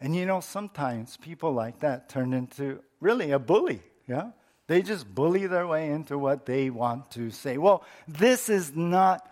And 0.00 0.14
you 0.14 0.26
know, 0.26 0.40
sometimes 0.40 1.16
people 1.16 1.52
like 1.52 1.80
that 1.80 2.08
turn 2.08 2.32
into 2.32 2.80
really 3.00 3.30
a 3.30 3.38
bully, 3.38 3.80
yeah? 4.08 4.30
They 4.66 4.82
just 4.82 5.12
bully 5.14 5.46
their 5.46 5.66
way 5.66 5.90
into 5.90 6.18
what 6.18 6.46
they 6.46 6.70
want 6.70 7.10
to 7.12 7.30
say. 7.30 7.58
Well, 7.58 7.84
this 8.08 8.48
is 8.48 8.74
not 8.74 9.24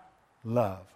love. 0.45 0.87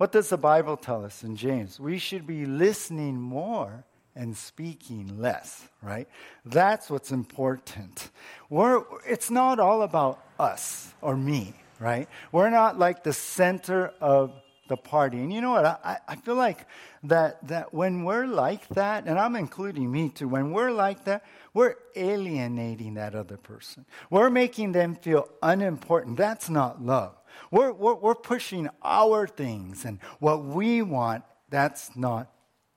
What 0.00 0.12
does 0.12 0.30
the 0.30 0.38
Bible 0.38 0.78
tell 0.78 1.04
us 1.04 1.24
in 1.24 1.36
James? 1.36 1.78
We 1.78 1.98
should 1.98 2.26
be 2.26 2.46
listening 2.46 3.20
more 3.20 3.84
and 4.16 4.34
speaking 4.34 5.20
less, 5.20 5.68
right? 5.82 6.08
That's 6.42 6.88
what's 6.88 7.12
important. 7.12 8.08
We're, 8.48 8.82
it's 9.06 9.30
not 9.30 9.60
all 9.60 9.82
about 9.82 10.24
us 10.38 10.94
or 11.02 11.18
me, 11.18 11.52
right? 11.78 12.08
We're 12.32 12.48
not 12.48 12.78
like 12.78 13.04
the 13.04 13.12
center 13.12 13.92
of 14.00 14.32
the 14.70 14.78
party. 14.78 15.18
And 15.18 15.30
you 15.30 15.42
know 15.42 15.50
what? 15.50 15.66
I, 15.66 15.98
I 16.08 16.16
feel 16.16 16.36
like 16.36 16.66
that, 17.02 17.46
that 17.48 17.74
when 17.74 18.04
we're 18.04 18.26
like 18.26 18.66
that, 18.68 19.06
and 19.06 19.18
I'm 19.18 19.36
including 19.36 19.92
me 19.92 20.08
too, 20.08 20.28
when 20.28 20.52
we're 20.52 20.72
like 20.72 21.04
that, 21.04 21.26
we're 21.52 21.74
alienating 21.94 22.94
that 22.94 23.14
other 23.14 23.36
person. 23.36 23.84
We're 24.08 24.30
making 24.30 24.72
them 24.72 24.94
feel 24.94 25.28
unimportant. 25.42 26.16
That's 26.16 26.48
not 26.48 26.82
love. 26.82 27.19
We're, 27.50 27.72
we're, 27.72 27.94
we're 27.94 28.14
pushing 28.14 28.68
our 28.82 29.26
things 29.26 29.84
and 29.84 29.98
what 30.18 30.44
we 30.44 30.82
want. 30.82 31.24
That's 31.48 31.96
not 31.96 32.30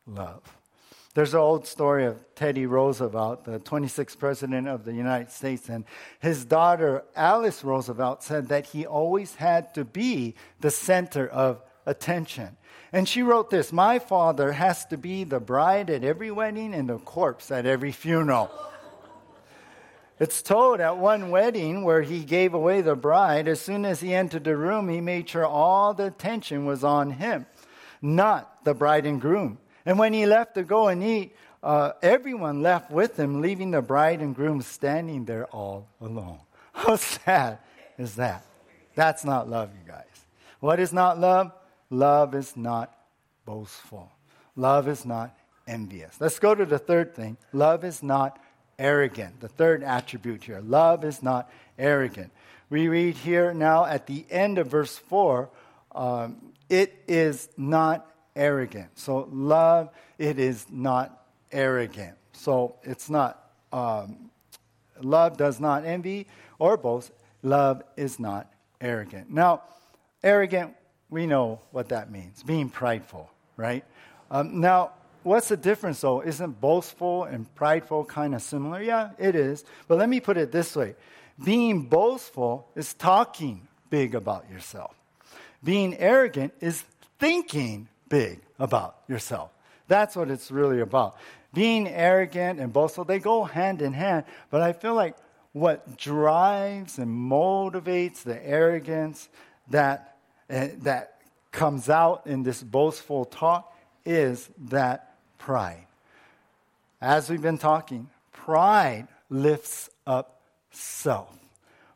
love. 0.05 0.41
There's 1.13 1.35
an 1.35 1.39
old 1.41 1.67
story 1.67 2.05
of 2.05 2.17
Teddy 2.33 2.65
Roosevelt, 2.65 3.45
the 3.45 3.59
26th 3.59 4.17
president 4.17 4.67
of 4.67 4.83
the 4.83 4.93
United 4.93 5.29
States, 5.29 5.69
and 5.69 5.85
his 6.19 6.43
daughter 6.43 7.03
Alice 7.15 7.63
Roosevelt 7.63 8.23
said 8.23 8.47
that 8.47 8.65
he 8.65 8.87
always 8.87 9.35
had 9.35 9.75
to 9.75 9.85
be 9.85 10.33
the 10.59 10.71
center 10.71 11.27
of 11.27 11.61
attention. 11.85 12.57
And 12.91 13.07
she 13.07 13.21
wrote 13.21 13.51
this 13.51 13.71
My 13.71 13.99
father 13.99 14.53
has 14.53 14.85
to 14.85 14.97
be 14.97 15.23
the 15.23 15.39
bride 15.39 15.91
at 15.91 16.03
every 16.03 16.31
wedding 16.31 16.73
and 16.73 16.89
the 16.89 16.97
corpse 16.97 17.51
at 17.51 17.67
every 17.67 17.91
funeral. 17.91 18.49
It's 20.23 20.41
told 20.41 20.79
at 20.79 20.97
one 20.99 21.31
wedding 21.31 21.83
where 21.83 22.01
he 22.01 22.23
gave 22.23 22.53
away 22.53 22.79
the 22.79 22.95
bride, 22.95 23.49
as 23.49 23.59
soon 23.59 23.83
as 23.83 23.99
he 23.99 24.15
entered 24.15 24.45
the 24.45 24.55
room, 24.55 24.87
he 24.87 25.01
made 25.01 25.27
sure 25.27 25.45
all 25.45 25.93
the 25.93 26.05
attention 26.05 26.65
was 26.65 26.81
on 26.81 27.11
him, 27.11 27.45
not 28.01 28.63
the 28.63 28.73
bride 28.73 29.05
and 29.05 29.19
groom. 29.19 29.57
And 29.85 29.99
when 29.99 30.13
he 30.13 30.25
left 30.25 30.55
to 30.55 30.63
go 30.63 30.87
and 30.87 31.03
eat, 31.03 31.35
uh, 31.61 31.91
everyone 32.01 32.61
left 32.61 32.89
with 32.89 33.19
him, 33.19 33.41
leaving 33.41 33.71
the 33.71 33.81
bride 33.81 34.21
and 34.21 34.33
groom 34.33 34.61
standing 34.61 35.25
there 35.25 35.47
all 35.47 35.89
alone. 35.99 36.39
How 36.71 36.95
sad 36.95 37.57
is 37.97 38.15
that? 38.15 38.45
That's 38.95 39.25
not 39.25 39.49
love, 39.49 39.71
you 39.73 39.85
guys. 39.85 40.05
What 40.61 40.79
is 40.79 40.93
not 40.93 41.19
love? 41.19 41.51
Love 41.89 42.33
is 42.33 42.55
not 42.55 42.95
boastful. 43.43 44.09
Love 44.55 44.87
is 44.87 45.05
not 45.05 45.35
envious. 45.67 46.15
Let's 46.21 46.39
go 46.39 46.55
to 46.55 46.65
the 46.65 46.79
third 46.79 47.13
thing. 47.13 47.35
Love 47.51 47.83
is 47.83 48.01
not 48.01 48.39
arrogant. 48.77 49.39
The 49.39 49.47
third 49.47 49.83
attribute 49.83 50.43
here. 50.43 50.61
Love 50.61 51.03
is 51.03 51.23
not 51.23 51.49
arrogant. 51.77 52.31
We 52.69 52.87
read 52.87 53.15
here 53.15 53.53
now 53.53 53.85
at 53.85 54.07
the 54.07 54.25
end 54.29 54.57
of 54.57 54.67
verse 54.67 54.97
4 54.97 55.49
um, 55.95 56.53
it 56.69 57.03
is 57.07 57.49
not 57.57 58.09
arrogant. 58.35 58.97
So, 58.97 59.27
love, 59.31 59.89
it 60.17 60.39
is 60.39 60.65
not 60.71 61.25
arrogant. 61.51 62.15
So, 62.31 62.75
it's 62.83 63.09
not, 63.09 63.51
um, 63.71 64.31
love 65.01 65.37
does 65.37 65.59
not 65.59 65.85
envy 65.85 66.27
or 66.57 66.77
boast. 66.77 67.11
Love 67.43 67.83
is 67.95 68.19
not 68.19 68.51
arrogant. 68.81 69.29
Now, 69.29 69.63
arrogant, 70.23 70.73
we 71.09 71.27
know 71.27 71.59
what 71.71 71.89
that 71.89 72.09
means 72.09 72.41
being 72.41 72.69
prideful, 72.69 73.29
right? 73.55 73.85
Um, 74.31 74.61
now, 74.61 74.93
what's 75.23 75.49
the 75.49 75.57
difference 75.57 76.01
though? 76.01 76.21
Isn't 76.21 76.59
boastful 76.59 77.25
and 77.25 77.53
prideful 77.55 78.05
kind 78.05 78.35
of 78.35 78.41
similar? 78.41 78.81
Yeah, 78.81 79.11
it 79.17 79.35
is. 79.35 79.63
But 79.87 79.97
let 79.97 80.09
me 80.09 80.19
put 80.19 80.37
it 80.37 80.51
this 80.51 80.75
way 80.75 80.95
being 81.43 81.83
boastful 81.83 82.67
is 82.75 82.93
talking 82.93 83.67
big 83.89 84.15
about 84.15 84.49
yourself, 84.49 84.95
being 85.63 85.97
arrogant 85.97 86.53
is 86.59 86.83
thinking 87.19 87.87
big 88.09 88.39
about 88.59 88.97
yourself. 89.07 89.49
That's 89.87 90.15
what 90.15 90.29
it's 90.29 90.51
really 90.51 90.79
about. 90.79 91.17
Being 91.53 91.87
arrogant 91.87 92.59
and 92.59 92.73
boastful, 92.73 93.05
they 93.05 93.19
go 93.19 93.43
hand 93.43 93.81
in 93.81 93.93
hand, 93.93 94.25
but 94.49 94.61
I 94.61 94.73
feel 94.73 94.95
like 94.95 95.15
what 95.51 95.97
drives 95.97 96.97
and 96.97 97.09
motivates 97.09 98.23
the 98.23 98.43
arrogance 98.45 99.29
that 99.69 100.17
uh, 100.49 100.67
that 100.79 101.21
comes 101.51 101.89
out 101.89 102.25
in 102.25 102.43
this 102.43 102.61
boastful 102.61 103.25
talk 103.25 103.73
is 104.05 104.49
that 104.57 105.12
pride. 105.43 105.87
As 107.01 107.29
we've 107.29 107.41
been 107.41 107.57
talking, 107.57 108.09
pride 108.31 109.09
lifts 109.29 109.89
up 110.07 110.39
self, 110.71 111.37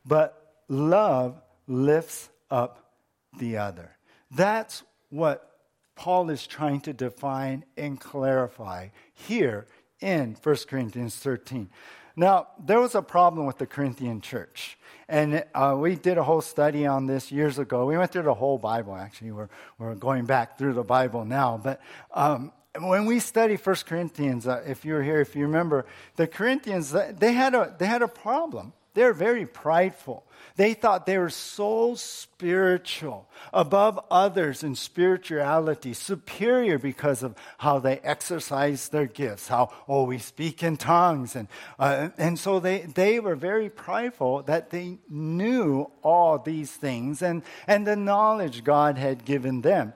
but 0.05 0.55
love 0.67 1.39
lifts 1.65 2.29
up 2.51 2.91
the 3.39 3.55
other. 3.55 3.95
That's 4.31 4.83
what 5.09 5.49
Paul 5.95 6.29
is 6.29 6.45
trying 6.45 6.81
to 6.81 6.93
define 6.93 7.63
and 7.77 7.97
clarify 7.97 8.89
here 9.13 9.65
in 10.01 10.35
1 10.43 10.55
Corinthians 10.67 11.15
13. 11.15 11.69
Now, 12.17 12.47
there 12.59 12.81
was 12.81 12.95
a 12.95 13.01
problem 13.01 13.45
with 13.45 13.59
the 13.59 13.67
Corinthian 13.67 14.19
church. 14.19 14.77
And 15.07 15.45
uh, 15.55 15.77
we 15.79 15.95
did 15.95 16.17
a 16.17 16.23
whole 16.23 16.41
study 16.41 16.85
on 16.85 17.05
this 17.05 17.31
years 17.31 17.59
ago. 17.59 17.85
We 17.85 17.97
went 17.97 18.11
through 18.11 18.23
the 18.23 18.33
whole 18.33 18.57
Bible, 18.57 18.93
actually. 18.95 19.31
We're, 19.31 19.49
we're 19.79 19.95
going 19.95 20.25
back 20.25 20.57
through 20.57 20.73
the 20.73 20.83
Bible 20.83 21.23
now. 21.23 21.61
But 21.63 21.79
um, 22.11 22.51
when 22.79 23.05
we 23.05 23.19
study 23.19 23.55
1 23.55 23.75
Corinthians, 23.85 24.47
uh, 24.47 24.63
if 24.65 24.85
you're 24.85 25.03
here, 25.03 25.21
if 25.21 25.35
you 25.35 25.43
remember, 25.43 25.85
the 26.15 26.27
Corinthians, 26.27 26.91
they 26.91 27.33
had 27.33 27.55
a, 27.55 27.75
they 27.77 27.85
had 27.85 28.01
a 28.01 28.07
problem. 28.07 28.73
They're 28.93 29.13
very 29.13 29.45
prideful. 29.45 30.23
They 30.55 30.73
thought 30.73 31.05
they 31.05 31.19
were 31.19 31.29
so 31.29 31.93
spiritual, 31.93 33.29
above 33.53 33.99
others 34.09 34.63
in 34.63 34.73
spirituality, 34.73 35.93
superior 35.93 36.79
because 36.79 37.21
of 37.21 37.35
how 37.59 37.77
they 37.77 37.99
exercise 37.99 38.89
their 38.89 39.05
gifts, 39.05 39.49
how, 39.49 39.71
oh, 39.87 40.05
we 40.05 40.17
speak 40.17 40.63
in 40.63 40.77
tongues. 40.77 41.35
And, 41.35 41.47
uh, 41.77 42.09
and 42.17 42.39
so 42.39 42.59
they, 42.59 42.81
they 42.81 43.19
were 43.19 43.35
very 43.35 43.69
prideful 43.69 44.41
that 44.43 44.71
they 44.71 44.97
knew 45.07 45.91
all 46.01 46.39
these 46.39 46.71
things 46.71 47.21
and, 47.21 47.43
and 47.67 47.85
the 47.85 47.95
knowledge 47.95 48.63
God 48.63 48.97
had 48.97 49.25
given 49.25 49.61
them. 49.61 49.93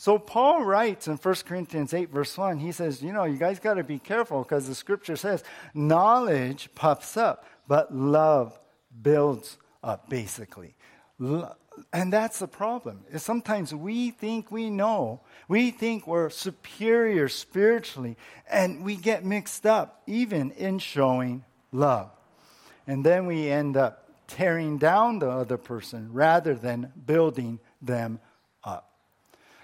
So 0.00 0.18
Paul 0.18 0.64
writes 0.64 1.08
in 1.08 1.18
1 1.18 1.34
Corinthians 1.44 1.92
8, 1.92 2.08
verse 2.08 2.38
1, 2.38 2.56
he 2.56 2.72
says, 2.72 3.02
You 3.02 3.12
know, 3.12 3.24
you 3.24 3.36
guys 3.36 3.58
got 3.58 3.74
to 3.74 3.84
be 3.84 3.98
careful 3.98 4.42
because 4.42 4.66
the 4.66 4.74
scripture 4.74 5.14
says, 5.14 5.44
knowledge 5.74 6.70
puffs 6.74 7.18
up, 7.18 7.44
but 7.68 7.94
love 7.94 8.58
builds 9.02 9.58
up, 9.84 10.08
basically. 10.08 10.74
And 11.92 12.10
that's 12.10 12.38
the 12.38 12.48
problem. 12.48 13.04
Is 13.12 13.22
sometimes 13.22 13.74
we 13.74 14.10
think 14.10 14.50
we 14.50 14.70
know, 14.70 15.20
we 15.48 15.70
think 15.70 16.06
we're 16.06 16.30
superior 16.30 17.28
spiritually, 17.28 18.16
and 18.50 18.82
we 18.82 18.96
get 18.96 19.22
mixed 19.22 19.66
up 19.66 20.00
even 20.06 20.52
in 20.52 20.78
showing 20.78 21.44
love. 21.72 22.10
And 22.86 23.04
then 23.04 23.26
we 23.26 23.50
end 23.50 23.76
up 23.76 24.08
tearing 24.28 24.78
down 24.78 25.18
the 25.18 25.28
other 25.28 25.58
person 25.58 26.08
rather 26.10 26.54
than 26.54 26.90
building 27.04 27.60
them. 27.82 28.18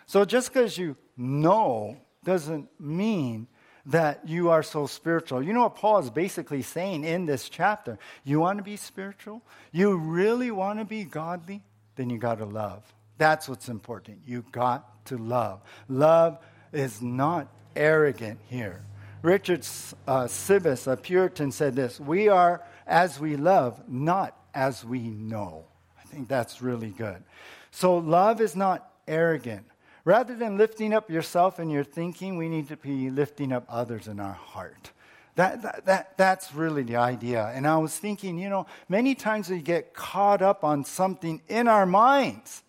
So 0.06 0.24
just 0.24 0.52
because 0.52 0.78
you 0.78 0.96
know 1.16 1.96
doesn't 2.24 2.68
mean 2.80 3.48
that 3.86 4.28
you 4.28 4.50
are 4.50 4.62
so 4.62 4.86
spiritual. 4.86 5.42
You 5.42 5.52
know 5.52 5.62
what 5.62 5.76
Paul 5.76 5.98
is 5.98 6.10
basically 6.10 6.62
saying 6.62 7.04
in 7.04 7.26
this 7.26 7.48
chapter? 7.48 7.98
You 8.24 8.40
want 8.40 8.58
to 8.58 8.64
be 8.64 8.76
spiritual? 8.76 9.42
You 9.70 9.96
really 9.96 10.50
want 10.50 10.80
to 10.80 10.84
be 10.84 11.04
godly? 11.04 11.62
Then 11.94 12.10
you 12.10 12.18
got 12.18 12.38
to 12.38 12.44
love. 12.44 12.82
That's 13.18 13.48
what's 13.48 13.68
important. 13.68 14.18
You 14.26 14.44
got 14.50 15.04
to 15.06 15.16
love. 15.16 15.62
Love 15.88 16.38
is 16.72 17.00
not 17.00 17.48
arrogant 17.74 18.40
here. 18.48 18.82
Richard 19.22 19.60
uh, 20.06 20.24
Sibbes, 20.24 20.90
a 20.90 20.96
Puritan, 20.96 21.50
said 21.50 21.74
this 21.74 21.98
We 21.98 22.28
are 22.28 22.62
as 22.86 23.18
we 23.18 23.36
love, 23.36 23.82
not 23.88 24.36
as 24.54 24.84
we 24.84 25.00
know. 25.00 25.64
I 25.98 26.06
think 26.06 26.28
that's 26.28 26.60
really 26.60 26.90
good. 26.90 27.22
So, 27.70 27.96
love 27.96 28.40
is 28.40 28.56
not 28.56 28.90
arrogant. 29.08 29.66
Rather 30.06 30.36
than 30.36 30.56
lifting 30.56 30.94
up 30.94 31.10
yourself 31.10 31.58
and 31.58 31.68
your 31.70 31.82
thinking, 31.82 32.36
we 32.36 32.48
need 32.48 32.68
to 32.68 32.76
be 32.76 33.10
lifting 33.10 33.52
up 33.52 33.64
others 33.68 34.06
in 34.06 34.20
our 34.20 34.34
heart. 34.34 34.92
That, 35.34 35.62
that, 35.62 35.84
that, 35.86 36.16
that's 36.16 36.54
really 36.54 36.84
the 36.84 36.94
idea. 36.94 37.50
And 37.52 37.66
I 37.66 37.76
was 37.78 37.98
thinking, 37.98 38.38
you 38.38 38.48
know, 38.48 38.66
many 38.88 39.16
times 39.16 39.50
we 39.50 39.60
get 39.60 39.94
caught 39.94 40.42
up 40.42 40.62
on 40.62 40.84
something 40.84 41.42
in 41.48 41.66
our 41.66 41.86
minds, 41.86 42.62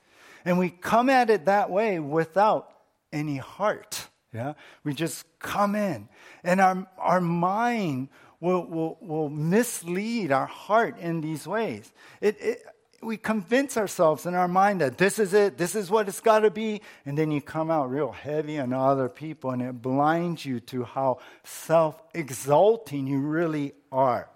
and 0.45 0.57
we 0.57 0.71
come 0.71 1.09
at 1.09 1.29
it 1.29 1.45
that 1.45 1.69
way 1.69 1.99
without 1.99 2.73
any 3.13 3.37
heart. 3.37 4.07
Yeah? 4.33 4.53
We 4.83 4.95
just 4.95 5.23
come 5.37 5.75
in, 5.75 6.09
and 6.43 6.59
our, 6.59 6.87
our 6.97 7.21
mind 7.21 8.09
will, 8.39 8.65
will, 8.65 8.97
will 8.99 9.29
mislead 9.29 10.31
our 10.31 10.47
heart 10.47 10.97
in 10.97 11.21
these 11.21 11.45
ways. 11.45 11.91
It, 12.19 12.41
it, 12.41 12.63
we 13.01 13.17
convince 13.17 13.77
ourselves 13.77 14.25
in 14.25 14.33
our 14.33 14.47
mind 14.47 14.81
that 14.81 14.97
this 14.97 15.19
is 15.19 15.33
it, 15.33 15.57
this 15.57 15.75
is 15.75 15.89
what 15.89 16.07
it's 16.07 16.19
got 16.19 16.39
to 16.39 16.49
be, 16.49 16.81
and 17.05 17.17
then 17.17 17.31
you 17.31 17.41
come 17.41 17.69
out 17.69 17.91
real 17.91 18.11
heavy 18.11 18.59
on 18.59 18.73
other 18.73 19.07
people, 19.07 19.51
and 19.51 19.61
it 19.61 19.81
blinds 19.81 20.45
you 20.45 20.59
to 20.61 20.83
how 20.83 21.19
self 21.43 22.01
exalting 22.13 23.07
you 23.07 23.19
really 23.19 23.73
are. 23.91 24.29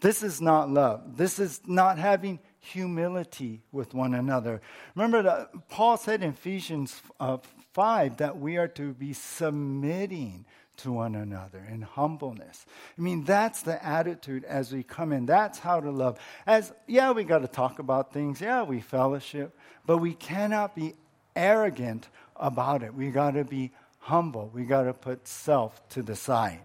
This 0.00 0.22
is 0.22 0.40
not 0.40 0.70
love. 0.70 1.16
This 1.16 1.38
is 1.38 1.60
not 1.66 1.98
having 1.98 2.38
humility 2.60 3.62
with 3.72 3.94
one 3.94 4.14
another. 4.14 4.60
Remember 4.94 5.22
that 5.22 5.68
Paul 5.68 5.96
said 5.96 6.22
in 6.22 6.30
Ephesians 6.30 7.00
uh, 7.18 7.38
5 7.72 8.18
that 8.18 8.38
we 8.38 8.56
are 8.56 8.68
to 8.68 8.92
be 8.92 9.12
submitting 9.12 10.44
to 10.78 10.92
one 10.92 11.14
another 11.14 11.66
in 11.70 11.82
humbleness. 11.82 12.66
I 12.98 13.00
mean, 13.00 13.24
that's 13.24 13.62
the 13.62 13.84
attitude 13.84 14.44
as 14.44 14.72
we 14.72 14.82
come 14.82 15.12
in. 15.12 15.26
That's 15.26 15.58
how 15.58 15.80
to 15.80 15.90
love. 15.90 16.18
As, 16.46 16.72
yeah, 16.86 17.12
we 17.12 17.24
got 17.24 17.40
to 17.40 17.48
talk 17.48 17.78
about 17.78 18.12
things. 18.12 18.40
Yeah, 18.40 18.62
we 18.62 18.80
fellowship, 18.80 19.56
but 19.84 19.98
we 19.98 20.14
cannot 20.14 20.74
be 20.74 20.94
arrogant 21.34 22.08
about 22.36 22.82
it. 22.82 22.94
We 22.94 23.10
got 23.10 23.32
to 23.32 23.44
be 23.44 23.72
humble. 23.98 24.50
We 24.52 24.64
got 24.64 24.84
to 24.84 24.92
put 24.92 25.26
self 25.26 25.86
to 25.90 26.02
the 26.02 26.16
side. 26.16 26.60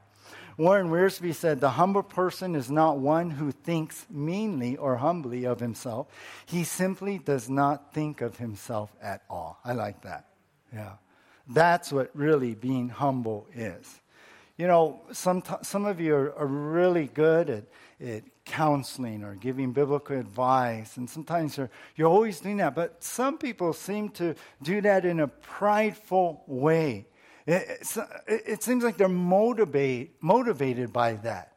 Warren 0.57 0.89
Wiersbe 0.89 1.33
said, 1.33 1.59
The 1.59 1.71
humble 1.71 2.03
person 2.03 2.55
is 2.55 2.69
not 2.69 2.99
one 2.99 3.31
who 3.31 3.51
thinks 3.51 4.05
meanly 4.09 4.77
or 4.77 4.97
humbly 4.97 5.45
of 5.45 5.59
himself. 5.59 6.07
He 6.45 6.63
simply 6.63 7.17
does 7.17 7.49
not 7.49 7.93
think 7.93 8.21
of 8.21 8.37
himself 8.37 8.91
at 9.01 9.23
all. 9.29 9.59
I 9.65 9.73
like 9.73 10.01
that. 10.03 10.25
Yeah. 10.73 10.93
That's 11.53 11.91
what 11.91 12.09
really 12.13 12.55
being 12.55 12.89
humble 12.89 13.47
is. 13.53 13.99
You 14.57 14.67
know, 14.67 15.01
some, 15.11 15.43
some 15.63 15.85
of 15.85 15.99
you 15.99 16.15
are, 16.15 16.33
are 16.37 16.47
really 16.47 17.07
good 17.07 17.49
at, 17.49 17.63
at 18.05 18.23
counseling 18.45 19.23
or 19.23 19.35
giving 19.35 19.71
biblical 19.71 20.19
advice, 20.19 20.97
and 20.97 21.09
sometimes 21.09 21.57
you're, 21.57 21.69
you're 21.95 22.09
always 22.09 22.39
doing 22.39 22.57
that, 22.57 22.75
but 22.75 23.03
some 23.03 23.37
people 23.37 23.73
seem 23.73 24.09
to 24.09 24.35
do 24.61 24.81
that 24.81 25.05
in 25.05 25.19
a 25.19 25.27
prideful 25.27 26.43
way. 26.47 27.07
It, 27.47 27.85
it, 28.27 28.41
it 28.47 28.63
seems 28.63 28.83
like 28.83 28.97
they're 28.97 29.09
motivate, 29.09 30.21
motivated 30.21 30.93
by 30.93 31.13
that. 31.13 31.53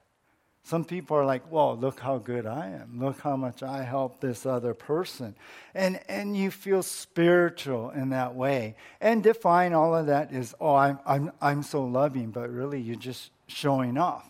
Some 0.67 0.87
people 0.87 1.19
are 1.19 1.27
like, 1.27 1.53
well, 1.53 1.77
look 1.77 2.01
how 2.01 2.17
good 2.17 2.47
I 2.47 2.71
am. 2.71 2.99
Look 2.99 3.21
how 3.21 3.37
much 3.37 3.63
I 3.63 3.83
help 3.83 4.21
this 4.21 4.47
other 4.47 4.73
person. 4.73 5.35
And, 5.75 6.01
and 6.09 6.35
you 6.35 6.51
feel 6.51 6.83
spiritual 6.83 7.91
in 7.91 8.09
that 8.11 8.35
way. 8.35 8.77
And 8.99 9.23
define 9.23 9.75
all 9.75 9.95
of 9.95 10.07
that 10.07 10.33
is, 10.33 10.55
oh, 10.59 10.75
I'm, 10.75 10.99
I'm, 11.05 11.33
I'm 11.43 11.63
so 11.63 11.85
loving, 11.85 12.31
but 12.31 12.49
really 12.49 12.81
you're 12.81 12.97
just 12.97 13.31
showing 13.47 13.99
off. 13.99 14.27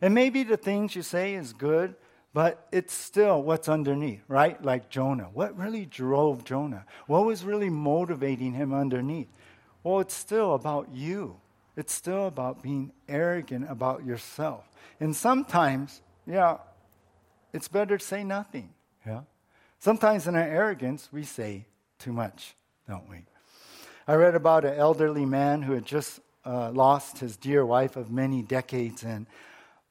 And 0.00 0.14
maybe 0.14 0.44
the 0.44 0.56
things 0.56 0.96
you 0.96 1.02
say 1.02 1.34
is 1.34 1.52
good, 1.52 1.94
but 2.32 2.66
it's 2.72 2.94
still 2.94 3.42
what's 3.42 3.68
underneath, 3.68 4.22
right? 4.28 4.62
Like 4.64 4.88
Jonah. 4.88 5.28
What 5.34 5.58
really 5.58 5.84
drove 5.84 6.44
Jonah? 6.44 6.86
What 7.06 7.26
was 7.26 7.44
really 7.44 7.70
motivating 7.70 8.54
him 8.54 8.72
underneath? 8.72 9.28
Well, 9.82 10.00
it's 10.00 10.14
still 10.14 10.54
about 10.54 10.88
you. 10.94 11.36
It's 11.76 11.92
still 11.92 12.26
about 12.26 12.62
being 12.62 12.92
arrogant 13.06 13.70
about 13.70 14.06
yourself. 14.06 14.70
And 15.00 15.14
sometimes, 15.14 16.00
yeah, 16.26 16.58
it's 17.52 17.68
better 17.68 17.98
to 17.98 18.04
say 18.04 18.24
nothing. 18.24 18.70
Yeah. 19.06 19.22
Sometimes 19.78 20.26
in 20.26 20.34
our 20.34 20.42
arrogance, 20.42 21.08
we 21.12 21.24
say 21.24 21.66
too 21.98 22.12
much, 22.12 22.54
don't 22.88 23.08
we? 23.08 23.18
I 24.08 24.14
read 24.14 24.34
about 24.34 24.64
an 24.64 24.74
elderly 24.74 25.26
man 25.26 25.62
who 25.62 25.72
had 25.72 25.84
just 25.84 26.20
uh, 26.44 26.70
lost 26.70 27.18
his 27.18 27.36
dear 27.36 27.66
wife 27.66 27.96
of 27.96 28.10
many 28.10 28.42
decades, 28.42 29.02
and 29.02 29.26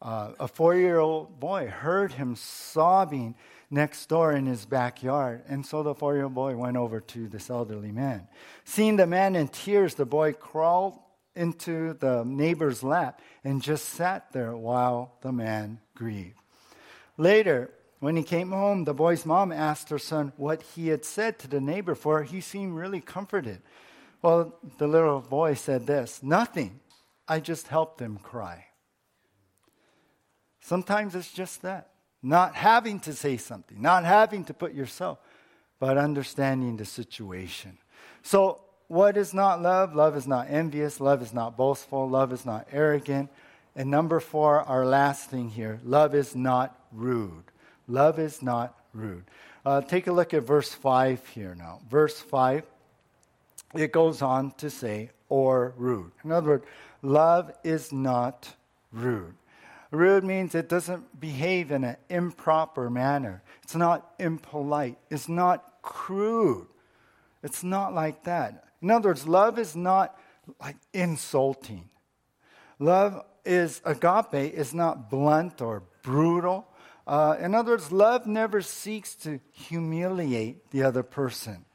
uh, 0.01 0.31
a 0.39 0.47
four 0.47 0.75
year 0.75 0.99
old 0.99 1.39
boy 1.39 1.67
heard 1.67 2.13
him 2.13 2.35
sobbing 2.35 3.35
next 3.69 4.07
door 4.07 4.31
in 4.31 4.45
his 4.45 4.65
backyard. 4.65 5.43
And 5.47 5.65
so 5.65 5.83
the 5.83 5.93
four 5.93 6.15
year 6.15 6.23
old 6.23 6.35
boy 6.35 6.55
went 6.55 6.77
over 6.77 6.99
to 6.99 7.27
this 7.27 7.49
elderly 7.49 7.91
man. 7.91 8.27
Seeing 8.63 8.95
the 8.95 9.07
man 9.07 9.35
in 9.35 9.47
tears, 9.47 9.95
the 9.95 10.05
boy 10.05 10.33
crawled 10.33 10.97
into 11.35 11.93
the 11.93 12.23
neighbor's 12.23 12.83
lap 12.83 13.21
and 13.43 13.61
just 13.61 13.89
sat 13.89 14.31
there 14.31 14.55
while 14.55 15.17
the 15.21 15.31
man 15.31 15.79
grieved. 15.95 16.37
Later, 17.17 17.71
when 17.99 18.15
he 18.15 18.23
came 18.23 18.51
home, 18.51 18.83
the 18.83 18.93
boy's 18.93 19.25
mom 19.25 19.51
asked 19.51 19.89
her 19.89 19.99
son 19.99 20.33
what 20.37 20.61
he 20.61 20.89
had 20.89 21.05
said 21.05 21.39
to 21.39 21.47
the 21.47 21.61
neighbor, 21.61 21.95
for 21.95 22.23
he 22.23 22.41
seemed 22.41 22.75
really 22.75 23.01
comforted. 23.01 23.61
Well, 24.21 24.57
the 24.77 24.87
little 24.87 25.21
boy 25.21 25.53
said 25.53 25.87
this 25.87 26.21
Nothing. 26.21 26.79
I 27.27 27.39
just 27.39 27.67
helped 27.67 27.99
him 27.99 28.17
cry. 28.17 28.65
Sometimes 30.59 31.15
it's 31.15 31.31
just 31.31 31.61
that. 31.63 31.89
Not 32.21 32.55
having 32.55 32.99
to 33.01 33.13
say 33.13 33.37
something, 33.37 33.79
not 33.79 34.03
having 34.03 34.45
to 34.45 34.53
put 34.53 34.73
yourself, 34.73 35.19
but 35.79 35.97
understanding 35.97 36.77
the 36.77 36.85
situation. 36.85 37.77
So 38.23 38.64
what 38.87 39.17
is 39.17 39.33
not 39.33 39.61
love? 39.61 39.95
Love 39.95 40.15
is 40.15 40.27
not 40.27 40.47
envious. 40.49 40.99
Love 40.99 41.21
is 41.21 41.33
not 41.33 41.57
boastful. 41.57 42.09
Love 42.09 42.31
is 42.31 42.45
not 42.45 42.67
arrogant. 42.71 43.29
And 43.75 43.91
number 43.91 44.19
four, 44.19 44.61
our 44.61 44.85
last 44.85 45.29
thing 45.29 45.49
here 45.49 45.79
love 45.83 46.15
is 46.15 46.35
not 46.35 46.79
rude. 46.91 47.43
Love 47.87 48.19
is 48.19 48.41
not 48.41 48.77
rude. 48.93 49.25
Uh, 49.65 49.81
take 49.81 50.07
a 50.07 50.11
look 50.11 50.33
at 50.33 50.43
verse 50.43 50.73
5 50.73 51.27
here 51.29 51.55
now. 51.55 51.81
Verse 51.89 52.19
5, 52.19 52.63
it 53.73 53.91
goes 53.91 54.21
on 54.21 54.51
to 54.57 54.69
say, 54.69 55.09
or 55.27 55.73
rude. 55.75 56.11
In 56.23 56.31
other 56.31 56.49
words, 56.49 56.65
love 57.01 57.51
is 57.63 57.91
not 57.91 58.53
rude. 58.91 59.33
Rude 59.91 60.23
means 60.23 60.55
it 60.55 60.69
doesn't 60.69 61.19
behave 61.19 61.71
in 61.71 61.83
an 61.83 61.97
improper 62.09 62.89
manner. 62.89 63.41
It's 63.63 63.75
not 63.75 64.13
impolite. 64.19 64.97
It's 65.09 65.29
not 65.29 65.81
crude. 65.81 66.67
It's 67.43 67.63
not 67.63 67.93
like 67.93 68.23
that. 68.23 68.64
In 68.85 68.91
other 68.91 69.09
words, 69.09 69.27
love 69.27 69.57
is 69.57 69.75
not 69.75 70.15
like 70.61 70.75
insulting. 70.93 71.89
Love 72.77 73.25
is, 73.43 73.81
agape, 73.83 74.53
is 74.53 74.75
not 74.75 75.09
blunt 75.09 75.59
or 75.59 75.81
brutal. 76.03 76.67
Uh, 77.07 77.35
in 77.39 77.55
other 77.55 77.71
words, 77.71 77.91
love 77.91 78.27
never 78.27 78.61
seeks 78.61 79.15
to 79.15 79.39
humiliate 79.51 80.69
the 80.69 80.83
other 80.83 81.01
person. 81.01 81.65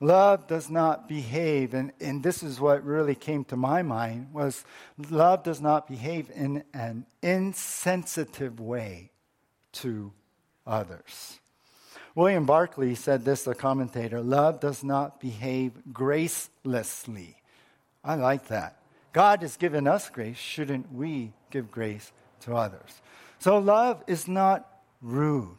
Love 0.00 0.46
does 0.48 0.68
not 0.68 1.08
behave, 1.08 1.72
and, 1.72 1.92
and 1.98 2.22
this 2.22 2.42
is 2.42 2.60
what 2.60 2.84
really 2.84 3.14
came 3.14 3.42
to 3.44 3.56
my 3.56 3.80
mind, 3.80 4.28
was 4.30 4.62
love 5.08 5.42
does 5.42 5.62
not 5.62 5.88
behave 5.88 6.30
in 6.34 6.62
an 6.74 7.06
insensitive 7.22 8.60
way 8.60 9.12
to 9.72 10.12
others. 10.66 11.40
William 12.20 12.44
Barclay 12.44 12.94
said 12.96 13.24
this, 13.24 13.44
the 13.44 13.54
commentator 13.54 14.20
love 14.20 14.60
does 14.60 14.84
not 14.84 15.20
behave 15.20 15.72
gracelessly. 15.90 17.36
I 18.04 18.16
like 18.16 18.48
that. 18.48 18.76
God 19.14 19.40
has 19.40 19.56
given 19.56 19.88
us 19.88 20.10
grace. 20.10 20.36
Shouldn't 20.36 20.92
we 20.92 21.32
give 21.50 21.70
grace 21.70 22.12
to 22.40 22.54
others? 22.54 23.00
So 23.38 23.56
love 23.56 24.04
is 24.06 24.28
not 24.28 24.68
rude. 25.00 25.56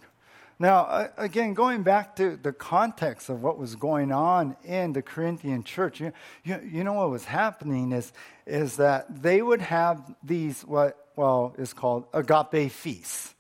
Now, 0.60 1.10
again, 1.18 1.56
going 1.56 1.82
back 1.82 2.16
to 2.18 2.38
the 2.38 2.54
context 2.54 3.30
of 3.30 3.42
what 3.42 3.58
was 3.58 3.76
going 3.76 4.12
on 4.12 4.56
in 4.64 4.94
the 4.94 5.02
Corinthian 5.02 5.64
church, 5.64 6.00
you, 6.00 6.14
you, 6.44 6.62
you, 6.64 6.84
know 6.84 6.94
what 6.94 7.10
was 7.10 7.26
happening 7.26 7.92
is, 7.92 8.14
is 8.46 8.76
that 8.76 9.24
they 9.24 9.42
would 9.42 9.62
have 9.62 10.14
these, 10.22 10.62
what, 10.62 11.08
well, 11.16 11.56
is 11.58 11.74
called 11.74 12.06
agape 12.14 12.72
feasts. 12.72 13.34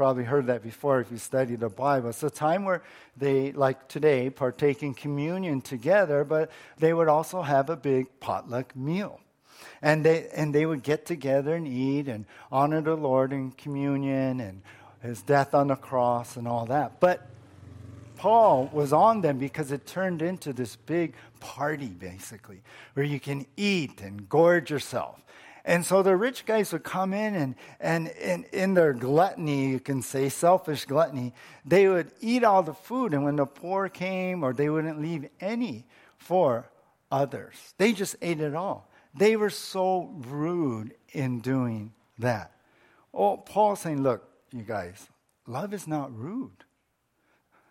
Probably 0.00 0.24
heard 0.24 0.46
that 0.46 0.62
before 0.62 0.98
if 1.02 1.10
you 1.10 1.18
study 1.18 1.56
the 1.56 1.68
Bible. 1.68 2.08
It's 2.08 2.22
a 2.22 2.30
time 2.30 2.64
where 2.64 2.82
they, 3.18 3.52
like 3.52 3.86
today, 3.86 4.30
partake 4.30 4.82
in 4.82 4.94
communion 4.94 5.60
together, 5.60 6.24
but 6.24 6.50
they 6.78 6.94
would 6.94 7.08
also 7.08 7.42
have 7.42 7.68
a 7.68 7.76
big 7.76 8.06
potluck 8.18 8.74
meal. 8.74 9.20
And 9.82 10.02
they, 10.02 10.28
and 10.34 10.54
they 10.54 10.64
would 10.64 10.82
get 10.82 11.04
together 11.04 11.54
and 11.54 11.68
eat 11.68 12.08
and 12.08 12.24
honor 12.50 12.80
the 12.80 12.96
Lord 12.96 13.34
in 13.34 13.50
communion 13.50 14.40
and 14.40 14.62
his 15.02 15.20
death 15.20 15.52
on 15.54 15.66
the 15.66 15.76
cross 15.76 16.38
and 16.38 16.48
all 16.48 16.64
that. 16.64 16.98
But 16.98 17.28
Paul 18.16 18.70
was 18.72 18.94
on 18.94 19.20
them 19.20 19.36
because 19.36 19.70
it 19.70 19.86
turned 19.86 20.22
into 20.22 20.54
this 20.54 20.76
big 20.76 21.12
party, 21.40 21.88
basically, 21.88 22.62
where 22.94 23.04
you 23.04 23.20
can 23.20 23.44
eat 23.58 24.00
and 24.00 24.26
gorge 24.30 24.70
yourself. 24.70 25.22
And 25.70 25.86
so 25.86 26.02
the 26.02 26.16
rich 26.16 26.46
guys 26.46 26.72
would 26.72 26.82
come 26.82 27.14
in 27.14 27.36
and, 27.36 27.54
and, 27.78 28.08
and 28.08 28.44
in 28.46 28.74
their 28.74 28.92
gluttony, 28.92 29.68
you 29.68 29.78
can 29.78 30.02
say 30.02 30.28
selfish 30.28 30.84
gluttony, 30.84 31.32
they 31.64 31.86
would 31.86 32.10
eat 32.20 32.42
all 32.42 32.64
the 32.64 32.74
food. 32.74 33.14
And 33.14 33.22
when 33.22 33.36
the 33.36 33.46
poor 33.46 33.88
came, 33.88 34.42
or 34.42 34.52
they 34.52 34.68
wouldn't 34.68 35.00
leave 35.00 35.28
any 35.38 35.86
for 36.18 36.68
others, 37.12 37.54
they 37.78 37.92
just 37.92 38.16
ate 38.20 38.40
it 38.40 38.56
all. 38.56 38.90
They 39.14 39.36
were 39.36 39.48
so 39.48 40.12
rude 40.26 40.92
in 41.12 41.38
doing 41.38 41.92
that. 42.18 42.50
Oh, 43.14 43.36
Paul's 43.36 43.78
saying, 43.78 44.02
look, 44.02 44.28
you 44.50 44.64
guys, 44.64 45.06
love 45.46 45.72
is 45.72 45.86
not 45.86 46.12
rude. 46.12 46.64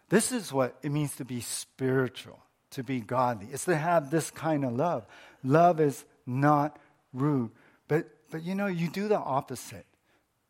This 0.07 0.31
is 0.31 0.53
what 0.53 0.77
it 0.83 0.93
means 0.93 1.17
to 1.17 1.25
be 1.25 1.41
spiritual, 1.41 2.39
to 2.71 2.81
be 2.81 3.01
godly. 3.01 3.49
It's 3.51 3.65
to 3.65 3.75
have 3.75 4.09
this 4.09 4.31
kind 4.31 4.63
of 4.63 4.71
love. 4.71 5.05
Love 5.43 5.81
is 5.81 6.05
not 6.25 6.79
rude. 7.11 7.51
But, 7.89 8.07
but 8.31 8.43
you 8.43 8.55
know, 8.55 8.67
you 8.67 8.87
do 8.87 9.09
the 9.09 9.17
opposite. 9.17 9.85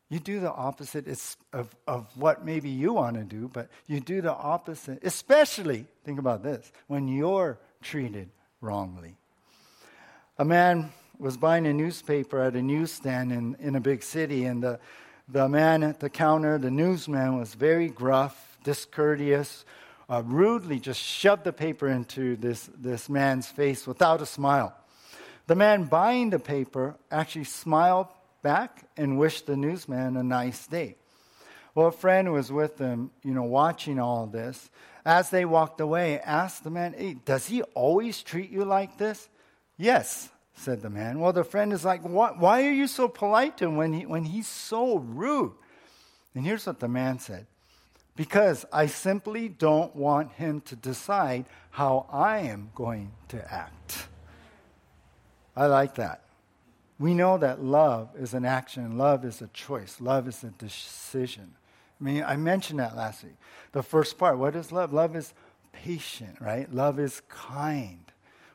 You 0.10 0.20
do 0.20 0.40
the 0.40 0.52
opposite 0.52 1.08
of, 1.54 1.76
of 1.88 2.06
what 2.16 2.46
maybe 2.46 2.70
you 2.70 2.94
want 2.94 3.16
to 3.16 3.24
do, 3.24 3.50
but 3.52 3.70
you 3.88 4.00
do 4.00 4.22
the 4.22 4.34
opposite, 4.34 5.00
especially, 5.04 5.86
think 6.04 6.20
about 6.20 6.44
this, 6.44 6.72
when 6.88 7.08
you're 7.08 7.60
treated 7.82 8.30
wrongly. 8.60 9.16
A 10.38 10.46
man 10.46 10.92
was 11.20 11.38
buying 11.38 11.68
a 11.68 11.74
newspaper 11.74 12.42
at 12.42 12.56
a 12.56 12.62
newsstand 12.62 13.32
in, 13.32 13.56
in 13.60 13.76
a 13.76 13.80
big 13.80 14.02
city, 14.02 14.46
and 14.46 14.64
the, 14.64 14.80
the 15.28 15.48
man 15.48 15.84
at 15.84 16.00
the 16.00 16.10
counter, 16.10 16.58
the 16.58 16.72
newsman, 16.72 17.38
was 17.38 17.54
very 17.54 17.88
gruff, 17.88 18.58
discourteous, 18.64 19.64
uh, 20.10 20.24
rudely 20.26 20.80
just 20.80 21.00
shoved 21.00 21.44
the 21.44 21.54
paper 21.54 21.88
into 21.88 22.36
this, 22.38 22.68
this 22.80 23.10
man's 23.10 23.48
face 23.48 23.86
without 23.86 24.22
a 24.22 24.26
smile. 24.26 24.74
The 25.50 25.56
man 25.56 25.86
buying 25.86 26.30
the 26.30 26.38
paper 26.38 26.96
actually 27.10 27.46
smiled 27.46 28.06
back 28.44 28.88
and 28.96 29.18
wished 29.18 29.48
the 29.48 29.58
newsman 29.58 30.16
a 30.16 30.22
nice 30.22 30.68
day. 30.68 30.96
Well, 31.74 31.88
a 31.88 31.92
friend 31.92 32.32
was 32.32 32.52
with 32.52 32.78
them, 32.78 33.10
you 33.24 33.34
know, 33.34 33.46
watching 33.46 34.00
all 34.00 34.28
this, 34.28 34.70
as 35.04 35.32
they 35.32 35.46
walked 35.46 35.82
away, 35.82 36.20
asked 36.20 36.64
the 36.64 36.70
man, 36.70 36.94
Hey, 36.96 37.16
does 37.26 37.48
he 37.48 37.64
always 37.74 38.22
treat 38.22 38.52
you 38.52 38.64
like 38.64 39.00
this? 39.00 39.28
Yes, 39.76 40.30
said 40.54 40.84
the 40.84 40.90
man. 40.92 41.20
Well, 41.20 41.34
the 41.34 41.44
friend 41.44 41.74
is 41.74 41.84
like, 41.84 42.04
Why 42.04 42.64
are 42.68 42.72
you 42.72 42.86
so 42.86 43.08
polite 43.08 43.58
to 43.58 43.66
him 43.66 43.76
when, 43.76 43.94
he, 43.94 44.06
when 44.06 44.26
he's 44.26 44.48
so 44.48 45.00
rude? 45.00 45.54
And 46.36 46.46
here's 46.46 46.68
what 46.68 46.80
the 46.80 46.88
man 46.88 47.18
said 47.18 47.48
Because 48.16 48.68
I 48.72 48.86
simply 48.86 49.50
don't 49.50 49.96
want 49.96 50.34
him 50.34 50.62
to 50.62 50.76
decide 50.76 51.48
how 51.72 52.06
I 52.12 52.42
am 52.42 52.70
going 52.76 53.14
to 53.30 53.52
act. 53.52 54.09
I 55.56 55.68
like 55.68 55.96
that. 55.96 56.22
We 57.00 57.14
know 57.14 57.38
that 57.38 57.64
love 57.64 58.10
is 58.18 58.34
an 58.34 58.46
action, 58.46 58.98
love 58.98 59.24
is 59.24 59.42
a 59.42 59.48
choice, 59.48 60.02
love 60.02 60.28
is 60.28 60.44
a 60.44 60.50
decision. 60.50 61.56
I 62.00 62.04
mean, 62.04 62.24
I 62.24 62.36
mentioned 62.36 62.80
that 62.80 62.96
last 62.96 63.24
week. 63.24 63.36
The 63.72 63.84
first 63.84 64.18
part, 64.18 64.38
what 64.38 64.56
is 64.56 64.72
love? 64.72 64.94
Love 64.94 65.16
is 65.16 65.34
patient, 65.72 66.38
right? 66.42 66.72
Love 66.74 67.00
is 67.00 67.22
kind 67.30 68.10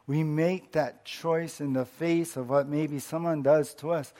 we 0.07 0.23
make 0.23 0.73
that 0.73 1.05
choice 1.05 1.61
in 1.61 1.73
the 1.73 1.85
face 1.85 2.37
of 2.37 2.51
what 2.51 2.69
maybe 2.69 2.99
someone 2.99 3.43
does 3.43 3.75
to 3.75 3.91
us, 3.93 4.13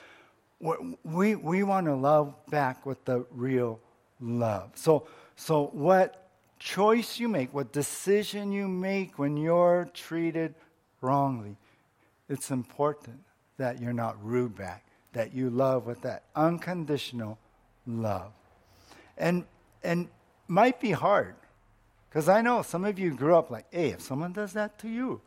we, 1.03 1.35
we 1.35 1.63
want 1.63 1.85
to 1.85 1.95
love 1.95 2.33
back 2.47 2.85
with 2.85 3.03
the 3.05 3.25
real 3.29 3.79
love. 4.19 4.71
So, 4.75 5.07
so, 5.35 5.69
what 5.73 6.29
choice 6.57 7.19
you 7.19 7.27
make, 7.27 7.53
what 7.53 7.71
decision 7.71 8.51
you 8.51 8.67
make 8.67 9.19
when 9.19 9.37
you're 9.37 9.87
treated 9.93 10.55
wrongly, 11.01 11.57
it's 12.29 12.51
important 12.51 13.19
that 13.57 13.81
you're 13.81 13.93
not 13.93 14.23
rude 14.23 14.55
back, 14.55 14.85
that 15.13 15.33
you 15.33 15.49
love 15.49 15.85
with 15.85 16.01
that 16.01 16.23
unconditional 16.35 17.37
love. 17.87 18.31
And, 19.17 19.45
and 19.83 20.09
might 20.47 20.79
be 20.79 20.91
hard, 20.91 21.35
because 22.09 22.27
I 22.27 22.41
know 22.41 22.61
some 22.61 22.85
of 22.85 22.99
you 22.99 23.13
grew 23.13 23.35
up 23.35 23.49
like, 23.49 23.65
hey, 23.71 23.89
if 23.89 24.01
someone 24.01 24.33
does 24.33 24.53
that 24.53 24.79
to 24.79 24.89
you, 24.89 25.21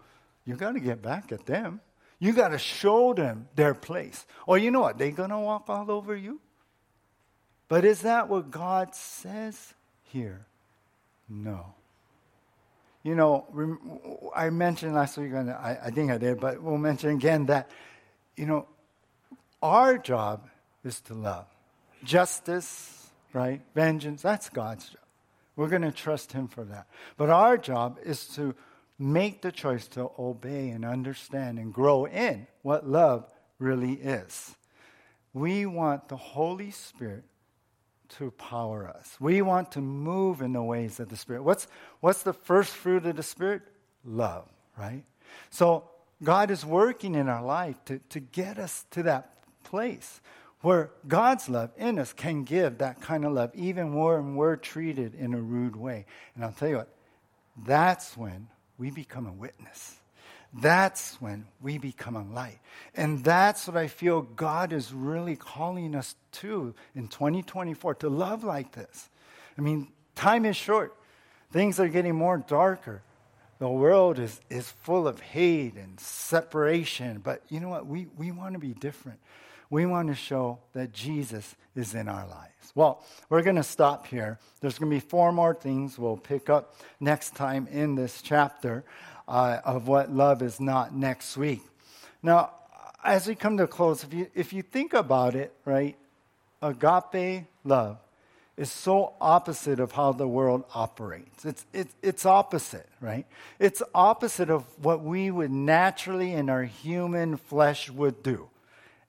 you 0.44 0.56
got 0.56 0.72
to 0.72 0.80
get 0.80 1.02
back 1.02 1.32
at 1.32 1.46
them. 1.46 1.80
You 2.18 2.32
got 2.32 2.48
to 2.48 2.58
show 2.58 3.14
them 3.14 3.48
their 3.54 3.74
place. 3.74 4.26
Or 4.46 4.58
you 4.58 4.70
know 4.70 4.80
what? 4.80 4.98
They're 4.98 5.12
to 5.12 5.38
walk 5.38 5.68
all 5.68 5.90
over 5.90 6.16
you. 6.16 6.40
But 7.68 7.84
is 7.84 8.00
that 8.02 8.28
what 8.28 8.50
God 8.50 8.94
says 8.94 9.74
here? 10.02 10.46
No. 11.28 11.74
You 13.08 13.14
know, 13.14 14.30
I 14.36 14.50
mentioned 14.50 14.94
last 14.94 15.16
week, 15.16 15.32
and 15.32 15.50
I, 15.50 15.78
I 15.84 15.90
think 15.90 16.10
I 16.10 16.18
did, 16.18 16.40
but 16.40 16.62
we'll 16.62 16.76
mention 16.76 17.08
again 17.08 17.46
that, 17.46 17.70
you 18.36 18.44
know, 18.44 18.68
our 19.62 19.96
job 19.96 20.46
is 20.84 21.00
to 21.02 21.14
love. 21.14 21.46
Justice, 22.04 23.08
right? 23.32 23.62
Vengeance, 23.74 24.20
that's 24.20 24.50
God's 24.50 24.90
job. 24.90 25.00
We're 25.56 25.70
going 25.70 25.88
to 25.88 25.90
trust 25.90 26.32
Him 26.32 26.48
for 26.48 26.64
that. 26.64 26.86
But 27.16 27.30
our 27.30 27.56
job 27.56 27.98
is 28.04 28.26
to 28.34 28.54
make 28.98 29.40
the 29.40 29.52
choice 29.52 29.88
to 29.88 30.10
obey 30.18 30.68
and 30.68 30.84
understand 30.84 31.58
and 31.58 31.72
grow 31.72 32.04
in 32.04 32.46
what 32.60 32.86
love 32.86 33.24
really 33.58 33.94
is. 33.94 34.54
We 35.32 35.64
want 35.64 36.10
the 36.10 36.18
Holy 36.18 36.72
Spirit 36.72 37.24
to 38.16 38.30
power 38.32 38.88
us. 38.88 39.16
We 39.20 39.42
want 39.42 39.72
to 39.72 39.80
move 39.80 40.42
in 40.42 40.52
the 40.52 40.62
ways 40.62 41.00
of 41.00 41.08
the 41.08 41.16
Spirit. 41.16 41.42
What's, 41.42 41.66
what's 42.00 42.22
the 42.22 42.32
first 42.32 42.74
fruit 42.74 43.06
of 43.06 43.16
the 43.16 43.22
Spirit? 43.22 43.62
Love, 44.04 44.48
right? 44.76 45.04
So 45.50 45.84
God 46.22 46.50
is 46.50 46.64
working 46.64 47.14
in 47.14 47.28
our 47.28 47.42
life 47.42 47.76
to, 47.86 48.00
to 48.10 48.20
get 48.20 48.58
us 48.58 48.84
to 48.92 49.02
that 49.04 49.34
place 49.64 50.20
where 50.60 50.90
God's 51.06 51.48
love 51.48 51.70
in 51.76 51.98
us 51.98 52.12
can 52.12 52.42
give 52.42 52.78
that 52.78 53.00
kind 53.00 53.24
of 53.24 53.32
love, 53.32 53.52
even 53.54 53.94
when 53.94 54.34
we're 54.34 54.56
treated 54.56 55.14
in 55.14 55.34
a 55.34 55.40
rude 55.40 55.76
way. 55.76 56.04
And 56.34 56.44
I'll 56.44 56.52
tell 56.52 56.68
you 56.68 56.76
what, 56.78 56.94
that's 57.64 58.16
when 58.16 58.48
we 58.76 58.90
become 58.90 59.26
a 59.26 59.32
witness. 59.32 59.97
That's 60.52 61.20
when 61.20 61.46
we 61.60 61.78
become 61.78 62.16
a 62.16 62.24
light. 62.24 62.58
And 62.94 63.22
that's 63.22 63.68
what 63.68 63.76
I 63.76 63.86
feel 63.86 64.22
God 64.22 64.72
is 64.72 64.92
really 64.92 65.36
calling 65.36 65.94
us 65.94 66.14
to 66.32 66.74
in 66.94 67.08
2024 67.08 67.96
to 67.96 68.08
love 68.08 68.44
like 68.44 68.72
this. 68.72 69.10
I 69.58 69.60
mean, 69.60 69.88
time 70.14 70.44
is 70.44 70.56
short, 70.56 70.94
things 71.52 71.78
are 71.78 71.88
getting 71.88 72.14
more 72.14 72.38
darker. 72.38 73.02
The 73.58 73.68
world 73.68 74.20
is, 74.20 74.40
is 74.48 74.70
full 74.70 75.08
of 75.08 75.20
hate 75.20 75.74
and 75.74 75.98
separation. 75.98 77.18
But 77.18 77.42
you 77.48 77.58
know 77.58 77.68
what? 77.68 77.86
We, 77.86 78.06
we 78.16 78.30
want 78.30 78.52
to 78.52 78.60
be 78.60 78.72
different. 78.72 79.18
We 79.68 79.84
want 79.84 80.08
to 80.08 80.14
show 80.14 80.60
that 80.72 80.92
Jesus 80.92 81.56
is 81.74 81.94
in 81.94 82.08
our 82.08 82.26
lives. 82.26 82.72
Well, 82.74 83.04
we're 83.28 83.42
going 83.42 83.56
to 83.56 83.64
stop 83.64 84.06
here. 84.06 84.38
There's 84.60 84.78
going 84.78 84.90
to 84.90 84.96
be 84.96 85.00
four 85.00 85.32
more 85.32 85.54
things 85.54 85.98
we'll 85.98 86.16
pick 86.16 86.48
up 86.48 86.76
next 87.00 87.34
time 87.34 87.66
in 87.70 87.96
this 87.96 88.22
chapter 88.22 88.84
uh, 89.28 89.60
of 89.64 89.86
what 89.86 90.10
love 90.10 90.42
is 90.42 90.58
not 90.58 90.94
next 90.94 91.36
week. 91.36 91.62
Now, 92.22 92.50
as 93.04 93.28
we 93.28 93.34
come 93.34 93.56
to 93.58 93.64
a 93.64 93.68
close, 93.68 94.02
if 94.02 94.12
you, 94.12 94.26
if 94.34 94.52
you 94.52 94.62
think 94.62 94.94
about 94.94 95.36
it, 95.36 95.52
right, 95.64 95.96
agape 96.62 97.44
love 97.62 97.98
is 98.56 98.72
so 98.72 99.12
opposite 99.20 99.78
of 99.78 99.92
how 99.92 100.10
the 100.10 100.26
world 100.26 100.64
operates. 100.74 101.44
It's, 101.44 101.64
it's, 101.72 101.94
it's 102.02 102.26
opposite, 102.26 102.88
right? 103.00 103.24
It's 103.60 103.82
opposite 103.94 104.50
of 104.50 104.64
what 104.82 105.02
we 105.02 105.30
would 105.30 105.52
naturally 105.52 106.32
in 106.32 106.50
our 106.50 106.64
human 106.64 107.36
flesh 107.36 107.88
would 107.88 108.22
do. 108.24 108.48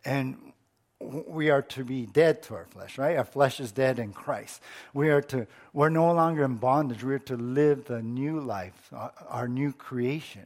And 0.05 0.53
we 0.99 1.49
are 1.49 1.61
to 1.61 1.83
be 1.83 2.05
dead 2.05 2.43
to 2.43 2.55
our 2.55 2.65
flesh, 2.65 2.97
right? 2.97 3.17
Our 3.17 3.23
flesh 3.25 3.59
is 3.59 3.71
dead 3.71 3.99
in 3.99 4.11
Christ. 4.11 4.61
We 4.93 5.09
are 5.09 5.21
to, 5.23 5.47
we're 5.71 5.89
no 5.89 6.11
longer 6.13 6.43
in 6.43 6.55
bondage. 6.55 7.03
We're 7.03 7.19
to 7.19 7.37
live 7.37 7.85
the 7.85 8.01
new 8.01 8.39
life, 8.39 8.89
our, 8.91 9.13
our 9.27 9.47
new 9.47 9.71
creation. 9.71 10.45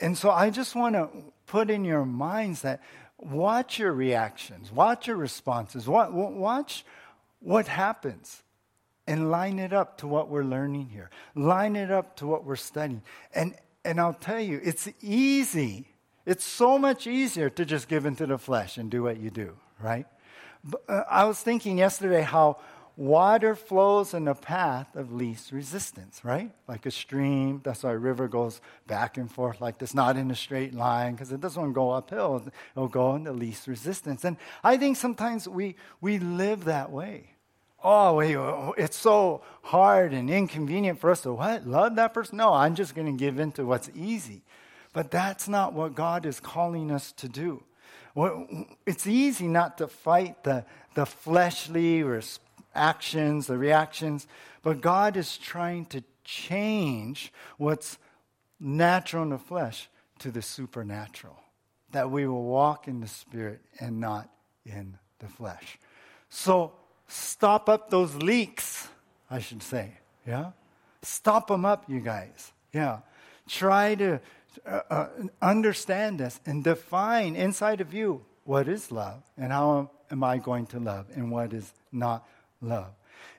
And 0.00 0.18
so 0.18 0.30
I 0.30 0.50
just 0.50 0.74
want 0.74 0.96
to 0.96 1.08
put 1.46 1.70
in 1.70 1.84
your 1.84 2.04
minds 2.04 2.62
that 2.62 2.82
watch 3.18 3.78
your 3.78 3.92
reactions, 3.92 4.72
watch 4.72 5.06
your 5.06 5.16
responses, 5.16 5.86
watch 5.86 6.84
what 7.38 7.68
happens 7.68 8.42
and 9.06 9.30
line 9.30 9.58
it 9.58 9.72
up 9.72 9.98
to 9.98 10.06
what 10.06 10.28
we're 10.28 10.44
learning 10.44 10.86
here. 10.86 11.10
Line 11.34 11.76
it 11.76 11.90
up 11.90 12.16
to 12.16 12.26
what 12.26 12.44
we're 12.44 12.56
studying. 12.56 13.02
And, 13.34 13.54
and 13.84 14.00
I'll 14.00 14.14
tell 14.14 14.40
you, 14.40 14.60
it's 14.64 14.88
easy. 15.00 15.86
It's 16.24 16.44
so 16.44 16.78
much 16.78 17.06
easier 17.06 17.50
to 17.50 17.64
just 17.64 17.88
give 17.88 18.06
into 18.06 18.26
the 18.26 18.38
flesh 18.38 18.78
and 18.78 18.90
do 18.90 19.02
what 19.02 19.18
you 19.18 19.30
do, 19.30 19.56
right? 19.82 20.06
But, 20.64 20.82
uh, 20.88 21.04
I 21.10 21.24
was 21.24 21.40
thinking 21.40 21.78
yesterday 21.78 22.22
how 22.22 22.58
water 22.96 23.54
flows 23.54 24.14
in 24.14 24.26
the 24.26 24.34
path 24.34 24.94
of 24.94 25.12
least 25.12 25.50
resistance, 25.50 26.20
right? 26.24 26.52
Like 26.68 26.86
a 26.86 26.90
stream. 26.90 27.60
That's 27.64 27.82
why 27.82 27.92
a 27.92 27.98
river 27.98 28.28
goes 28.28 28.60
back 28.86 29.16
and 29.16 29.30
forth 29.30 29.60
like 29.60 29.78
this, 29.78 29.94
not 29.94 30.16
in 30.16 30.30
a 30.30 30.36
straight 30.36 30.74
line, 30.74 31.12
because 31.12 31.32
it 31.32 31.40
doesn't 31.40 31.72
go 31.72 31.90
uphill. 31.90 32.42
It'll 32.76 32.88
go 32.88 33.14
in 33.14 33.24
the 33.24 33.32
least 33.32 33.66
resistance. 33.66 34.24
And 34.24 34.36
I 34.62 34.76
think 34.76 34.96
sometimes 34.96 35.48
we, 35.48 35.76
we 36.00 36.18
live 36.18 36.64
that 36.64 36.90
way 36.90 37.32
oh, 37.82 38.14
wait, 38.14 38.36
it's 38.82 38.96
so 38.96 39.42
hard 39.62 40.12
and 40.12 40.30
inconvenient 40.30 41.00
for 41.00 41.10
us 41.10 41.22
to 41.22 41.32
what? 41.32 41.66
Love 41.66 41.96
that 41.96 42.14
person? 42.14 42.38
No, 42.38 42.52
I'm 42.52 42.74
just 42.74 42.94
going 42.94 43.06
to 43.06 43.18
give 43.18 43.38
in 43.38 43.52
to 43.52 43.64
what's 43.64 43.90
easy. 43.94 44.42
But 44.92 45.10
that's 45.10 45.48
not 45.48 45.72
what 45.72 45.94
God 45.94 46.26
is 46.26 46.38
calling 46.38 46.90
us 46.90 47.12
to 47.12 47.28
do. 47.28 47.62
It's 48.14 49.06
easy 49.06 49.48
not 49.48 49.78
to 49.78 49.88
fight 49.88 50.44
the, 50.44 50.64
the 50.94 51.06
fleshly 51.06 52.04
actions, 52.74 53.46
the 53.46 53.58
reactions, 53.58 54.26
but 54.62 54.80
God 54.80 55.16
is 55.16 55.38
trying 55.38 55.86
to 55.86 56.02
change 56.24 57.32
what's 57.56 57.98
natural 58.60 59.22
in 59.24 59.30
the 59.30 59.38
flesh 59.38 59.88
to 60.20 60.30
the 60.30 60.42
supernatural. 60.42 61.36
That 61.92 62.10
we 62.10 62.26
will 62.26 62.44
walk 62.44 62.88
in 62.88 63.00
the 63.00 63.08
Spirit 63.08 63.60
and 63.80 64.00
not 64.00 64.28
in 64.64 64.98
the 65.18 65.28
flesh. 65.28 65.78
So, 66.30 66.72
stop 67.08 67.68
up 67.68 67.90
those 67.90 68.14
leaks, 68.16 68.88
I 69.30 69.40
should 69.40 69.62
say. 69.62 69.92
Yeah? 70.26 70.52
Stop 71.02 71.48
them 71.48 71.64
up, 71.64 71.84
you 71.88 72.00
guys. 72.00 72.52
Yeah. 72.72 73.00
Try 73.48 73.96
to 73.96 74.20
uh, 74.66 75.06
understand 75.40 76.20
this 76.20 76.40
and 76.46 76.64
define 76.64 77.36
inside 77.36 77.80
of 77.80 77.92
you 77.92 78.24
what 78.44 78.68
is 78.68 78.90
love 78.90 79.22
and 79.36 79.52
how 79.52 79.90
am 80.10 80.24
I 80.24 80.38
going 80.38 80.66
to 80.66 80.78
love 80.78 81.06
and 81.14 81.30
what 81.30 81.52
is 81.52 81.72
not 81.90 82.26
love. 82.60 82.90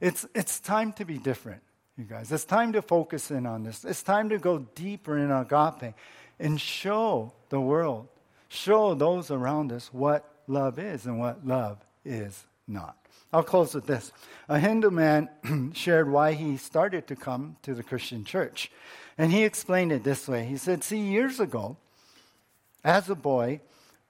It's, 0.01 0.25
it's 0.33 0.59
time 0.59 0.93
to 0.93 1.05
be 1.05 1.17
different, 1.17 1.61
you 1.97 2.05
guys. 2.05 2.31
It's 2.31 2.45
time 2.45 2.73
to 2.73 2.81
focus 2.81 3.31
in 3.31 3.45
on 3.45 3.63
this. 3.63 3.85
It's 3.85 4.03
time 4.03 4.29
to 4.29 4.37
go 4.37 4.59
deeper 4.75 5.17
in 5.17 5.31
agape 5.31 5.93
and 6.39 6.59
show 6.59 7.33
the 7.49 7.59
world, 7.59 8.07
show 8.49 8.93
those 8.93 9.31
around 9.31 9.71
us 9.71 9.89
what 9.93 10.29
love 10.47 10.79
is 10.79 11.05
and 11.05 11.19
what 11.19 11.45
love 11.45 11.77
is 12.03 12.45
not. 12.67 12.97
I'll 13.31 13.43
close 13.43 13.73
with 13.73 13.87
this. 13.87 14.11
A 14.47 14.59
Hindu 14.59 14.91
man 14.91 15.29
shared 15.73 16.09
why 16.09 16.33
he 16.33 16.57
started 16.57 17.07
to 17.07 17.15
come 17.15 17.57
to 17.63 17.73
the 17.73 17.81
Christian 17.83 18.25
church. 18.25 18.71
And 19.17 19.31
he 19.31 19.43
explained 19.43 19.91
it 19.91 20.03
this 20.03 20.27
way 20.27 20.45
He 20.45 20.57
said, 20.57 20.83
See, 20.83 20.99
years 20.99 21.39
ago, 21.39 21.77
as 22.83 23.09
a 23.09 23.15
boy, 23.15 23.61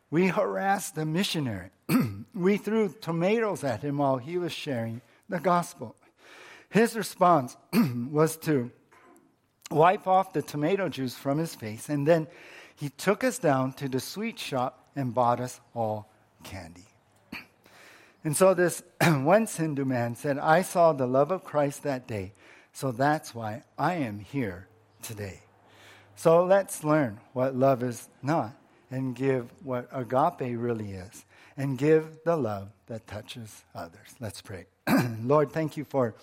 we 0.10 0.28
harassed 0.28 0.98
a 0.98 1.06
missionary. 1.06 1.70
we 2.34 2.58
threw 2.58 2.94
tomatoes 3.02 3.64
at 3.64 3.82
him 3.82 3.98
while 3.98 4.18
he 4.18 4.38
was 4.38 4.52
sharing 4.52 5.02
the 5.30 5.40
gospel. 5.40 5.96
His 6.70 6.96
response 6.96 7.56
was 8.10 8.38
to 8.38 8.72
wipe 9.70 10.08
off 10.08 10.34
the 10.34 10.42
tomato 10.42 10.90
juice 10.90 11.16
from 11.16 11.38
his 11.38 11.56
face, 11.56 11.90
and 11.90 12.08
then 12.08 12.28
he 12.76 12.90
took 12.90 13.24
us 13.24 13.40
down 13.40 13.74
to 13.74 13.90
the 13.90 14.00
sweet 14.00 14.40
shop 14.40 14.88
and 14.96 15.14
bought 15.14 15.40
us 15.40 15.60
all 15.76 16.10
candy. 16.44 16.86
And 18.26 18.38
so 18.38 18.54
this 18.54 18.82
once 19.02 19.58
Hindu 19.58 19.84
man 19.84 20.16
said, 20.16 20.38
I 20.38 20.62
saw 20.62 20.94
the 20.94 21.06
love 21.06 21.30
of 21.30 21.44
Christ 21.44 21.84
that 21.84 22.08
day, 22.08 22.32
so 22.72 22.92
that's 22.92 23.36
why 23.36 23.64
I 23.78 23.96
am 23.96 24.20
here 24.20 24.68
today. 25.04 25.42
So 26.16 26.44
let's 26.46 26.84
learn 26.84 27.20
what 27.34 27.56
love 27.56 27.84
is 27.84 28.08
not 28.22 28.56
and 28.92 29.16
give 29.16 29.50
what 29.64 29.88
agape 29.92 30.58
really 30.58 30.92
is 30.92 31.26
and 31.58 31.78
give 31.78 32.20
the 32.24 32.36
love 32.36 32.70
that 32.88 33.08
touches 33.08 33.64
others. 33.76 34.16
Let's 34.20 34.42
pray. 34.42 34.66
Lord, 35.22 35.52
thank 35.52 35.78
you 35.78 35.84
for 35.84 36.16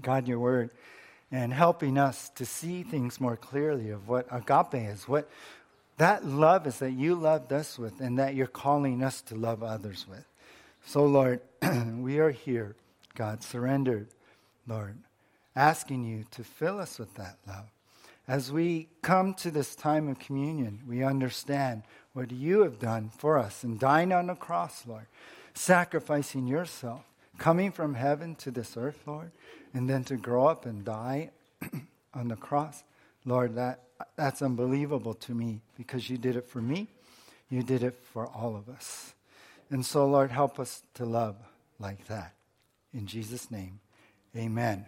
God, 0.00 0.28
your 0.28 0.38
word, 0.38 0.70
and 1.32 1.52
helping 1.52 1.98
us 1.98 2.30
to 2.36 2.44
see 2.44 2.82
things 2.82 3.20
more 3.20 3.36
clearly 3.36 3.90
of 3.90 4.08
what 4.08 4.26
agape 4.30 4.74
is, 4.74 5.08
what 5.08 5.28
that 5.96 6.24
love 6.26 6.66
is 6.66 6.78
that 6.80 6.92
you 6.92 7.14
loved 7.14 7.52
us 7.52 7.78
with 7.78 8.00
and 8.00 8.18
that 8.18 8.34
you're 8.34 8.46
calling 8.46 9.02
us 9.02 9.22
to 9.22 9.34
love 9.34 9.62
others 9.62 10.06
with. 10.08 10.24
So, 10.84 11.04
Lord, 11.06 11.40
we 11.98 12.18
are 12.18 12.30
here, 12.30 12.76
God, 13.14 13.42
surrendered, 13.42 14.08
Lord, 14.68 14.96
asking 15.56 16.04
you 16.04 16.24
to 16.32 16.44
fill 16.44 16.78
us 16.78 16.98
with 16.98 17.14
that 17.14 17.38
love. 17.48 17.70
As 18.28 18.52
we 18.52 18.88
come 19.02 19.34
to 19.34 19.50
this 19.50 19.74
time 19.74 20.08
of 20.08 20.18
communion, 20.18 20.80
we 20.86 21.02
understand 21.02 21.82
what 22.12 22.30
you 22.30 22.62
have 22.62 22.78
done 22.78 23.10
for 23.16 23.38
us 23.38 23.64
and 23.64 23.78
dying 23.78 24.12
on 24.12 24.26
the 24.26 24.34
cross, 24.34 24.84
Lord, 24.86 25.06
sacrificing 25.54 26.46
yourself, 26.46 27.04
coming 27.38 27.72
from 27.72 27.94
heaven 27.94 28.34
to 28.36 28.50
this 28.50 28.76
earth, 28.76 29.00
Lord, 29.06 29.30
and 29.72 29.88
then 29.88 30.04
to 30.04 30.16
grow 30.16 30.46
up 30.46 30.66
and 30.66 30.84
die 30.84 31.30
on 32.14 32.28
the 32.28 32.36
cross. 32.36 32.82
Lord, 33.24 33.54
that, 33.54 33.82
that's 34.16 34.42
unbelievable 34.42 35.14
to 35.14 35.34
me 35.34 35.60
because 35.76 36.10
you 36.10 36.18
did 36.18 36.36
it 36.36 36.48
for 36.48 36.60
me, 36.60 36.88
you 37.48 37.62
did 37.62 37.82
it 37.82 37.94
for 38.12 38.26
all 38.26 38.56
of 38.56 38.68
us. 38.68 39.14
And 39.70 39.84
so, 39.84 40.06
Lord, 40.06 40.30
help 40.30 40.58
us 40.58 40.82
to 40.94 41.04
love 41.04 41.36
like 41.78 42.06
that. 42.06 42.34
In 42.92 43.06
Jesus' 43.06 43.50
name, 43.50 43.80
amen. 44.36 44.86